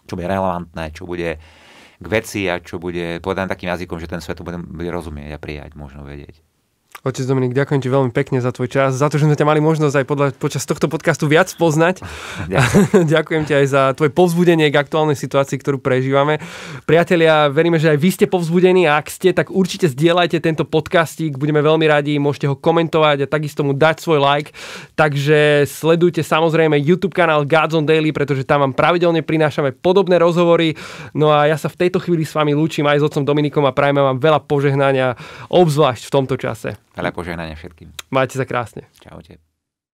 čo 0.04 0.14
bude 0.16 0.28
relevantné, 0.28 0.84
čo 0.92 1.08
bude 1.08 1.40
k 1.94 2.06
veci 2.06 2.46
a 2.50 2.60
čo 2.60 2.76
bude 2.76 3.18
povedané 3.24 3.48
takým 3.48 3.72
jazykom, 3.72 3.96
že 3.96 4.10
ten 4.10 4.20
svet 4.20 4.40
to 4.40 4.46
bude, 4.46 4.60
bude 4.60 4.90
rozumieť 4.92 5.36
a 5.36 5.42
prijať, 5.42 5.70
možno 5.78 6.04
vedieť. 6.04 6.53
Otec 7.04 7.28
Dominik, 7.28 7.52
ďakujem 7.52 7.84
ti 7.84 7.92
veľmi 7.92 8.16
pekne 8.16 8.40
za 8.40 8.48
tvoj 8.48 8.72
čas, 8.72 8.96
za 8.96 9.12
to, 9.12 9.20
že 9.20 9.28
sme 9.28 9.36
ťa 9.36 9.44
mali 9.44 9.60
možnosť 9.60 9.92
aj 10.00 10.06
podľa, 10.08 10.28
počas 10.40 10.64
tohto 10.64 10.88
podcastu 10.88 11.28
viac 11.28 11.52
poznať. 11.52 12.00
Ďakujem. 12.48 13.04
ďakujem 13.14 13.42
ti 13.44 13.52
aj 13.52 13.66
za 13.68 13.82
tvoje 13.92 14.08
povzbudenie 14.08 14.72
k 14.72 14.80
aktuálnej 14.80 15.12
situácii, 15.12 15.60
ktorú 15.60 15.84
prežívame. 15.84 16.40
Priatelia, 16.88 17.52
veríme, 17.52 17.76
že 17.76 17.92
aj 17.92 17.98
vy 18.00 18.08
ste 18.08 18.24
povzbudení 18.24 18.88
a 18.88 18.96
ak 18.96 19.12
ste, 19.12 19.36
tak 19.36 19.52
určite 19.52 19.92
zdieľajte 19.92 20.40
tento 20.40 20.64
podcastík, 20.64 21.36
budeme 21.36 21.60
veľmi 21.60 21.84
radi, 21.84 22.16
môžete 22.16 22.48
ho 22.48 22.56
komentovať 22.56 23.28
a 23.28 23.30
takisto 23.30 23.60
mu 23.68 23.76
dať 23.76 24.00
svoj 24.00 24.24
like. 24.24 24.56
Takže 24.96 25.68
sledujte 25.68 26.24
samozrejme 26.24 26.80
YouTube 26.80 27.12
kanál 27.12 27.44
Gods 27.44 27.76
on 27.76 27.84
Daily, 27.84 28.16
pretože 28.16 28.48
tam 28.48 28.64
vám 28.64 28.72
pravidelne 28.72 29.20
prinášame 29.20 29.76
podobné 29.76 30.16
rozhovory. 30.16 30.72
No 31.12 31.28
a 31.28 31.44
ja 31.52 31.60
sa 31.60 31.68
v 31.68 31.84
tejto 31.84 32.00
chvíli 32.00 32.24
s 32.24 32.32
vami 32.32 32.56
lúčim 32.56 32.88
aj 32.88 33.04
s 33.04 33.06
otcom 33.12 33.28
Dominikom 33.28 33.68
a 33.68 33.76
prajme 33.76 34.00
vám 34.00 34.16
veľa 34.16 34.40
požehnania, 34.48 35.20
obzvlášť 35.52 36.08
v 36.08 36.14
tomto 36.16 36.40
čase. 36.40 36.80
Veľa 36.94 37.10
požehnania 37.10 37.58
všetkým. 37.58 37.90
Majte 38.14 38.38
sa 38.38 38.46
krásne. 38.46 38.86
Čaute. 39.02 39.42